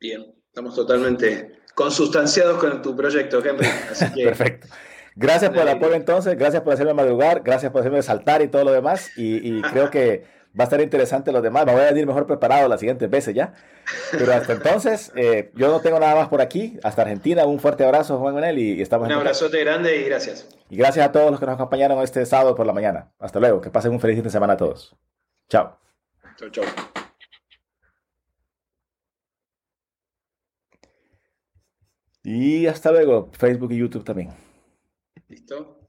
Bien, 0.00 0.34
estamos 0.46 0.74
totalmente 0.74 1.58
consustanciados 1.74 2.58
con 2.58 2.82
tu 2.82 2.96
proyecto, 2.96 3.44
Henry. 3.44 3.66
Perfecto. 4.24 4.68
Gracias 5.14 5.50
por 5.50 5.62
el 5.62 5.68
apoyo 5.68 5.94
entonces, 5.94 6.36
gracias 6.38 6.62
por 6.62 6.72
hacerme 6.72 6.94
madrugar, 6.94 7.42
gracias 7.42 7.70
por 7.70 7.80
hacerme 7.80 8.02
saltar 8.02 8.40
y 8.42 8.48
todo 8.48 8.64
lo 8.64 8.72
demás. 8.72 9.10
Y, 9.16 9.60
creo 9.72 9.90
que 9.90 10.24
va 10.58 10.64
a 10.64 10.64
estar 10.64 10.80
interesante 10.80 11.32
lo 11.32 11.42
demás. 11.42 11.66
Me 11.66 11.72
voy 11.72 11.82
a 11.82 11.86
venir 11.86 12.06
mejor 12.06 12.26
preparado 12.26 12.68
las 12.68 12.80
siguientes 12.80 13.08
veces 13.10 13.34
ya. 13.34 13.54
Pero 14.10 14.32
hasta 14.32 14.54
entonces, 14.54 15.12
eh, 15.16 15.50
yo 15.54 15.68
no 15.68 15.80
tengo 15.80 15.98
nada 15.98 16.14
más 16.14 16.28
por 16.28 16.40
aquí. 16.40 16.78
Hasta 16.82 17.02
Argentina, 17.02 17.44
un 17.44 17.60
fuerte 17.60 17.84
abrazo, 17.84 18.18
Juan 18.18 18.34
Manuel, 18.34 18.58
y, 18.58 18.80
estamos 18.80 19.06
Un 19.06 19.12
abrazote 19.12 19.60
grande 19.60 19.98
y 19.98 20.04
gracias. 20.04 20.48
Y 20.70 20.76
gracias 20.76 21.06
a 21.06 21.12
todos 21.12 21.30
los 21.30 21.38
que 21.38 21.46
nos 21.46 21.56
acompañaron 21.56 22.02
este 22.02 22.24
sábado 22.24 22.54
por 22.54 22.66
la 22.66 22.72
mañana. 22.72 23.12
Hasta 23.18 23.38
luego, 23.40 23.60
que 23.60 23.70
pasen 23.70 23.92
un 23.92 24.00
feliz 24.00 24.16
fin 24.16 24.24
de 24.24 24.30
semana 24.30 24.54
a 24.54 24.56
todos. 24.56 24.96
Chao. 25.48 25.78
Chao, 26.38 26.48
chao. 26.48 27.01
Y 32.24 32.66
hasta 32.66 32.92
luego, 32.92 33.30
Facebook 33.32 33.72
y 33.72 33.78
YouTube 33.78 34.04
también. 34.04 34.30
¿Listo? 35.28 35.81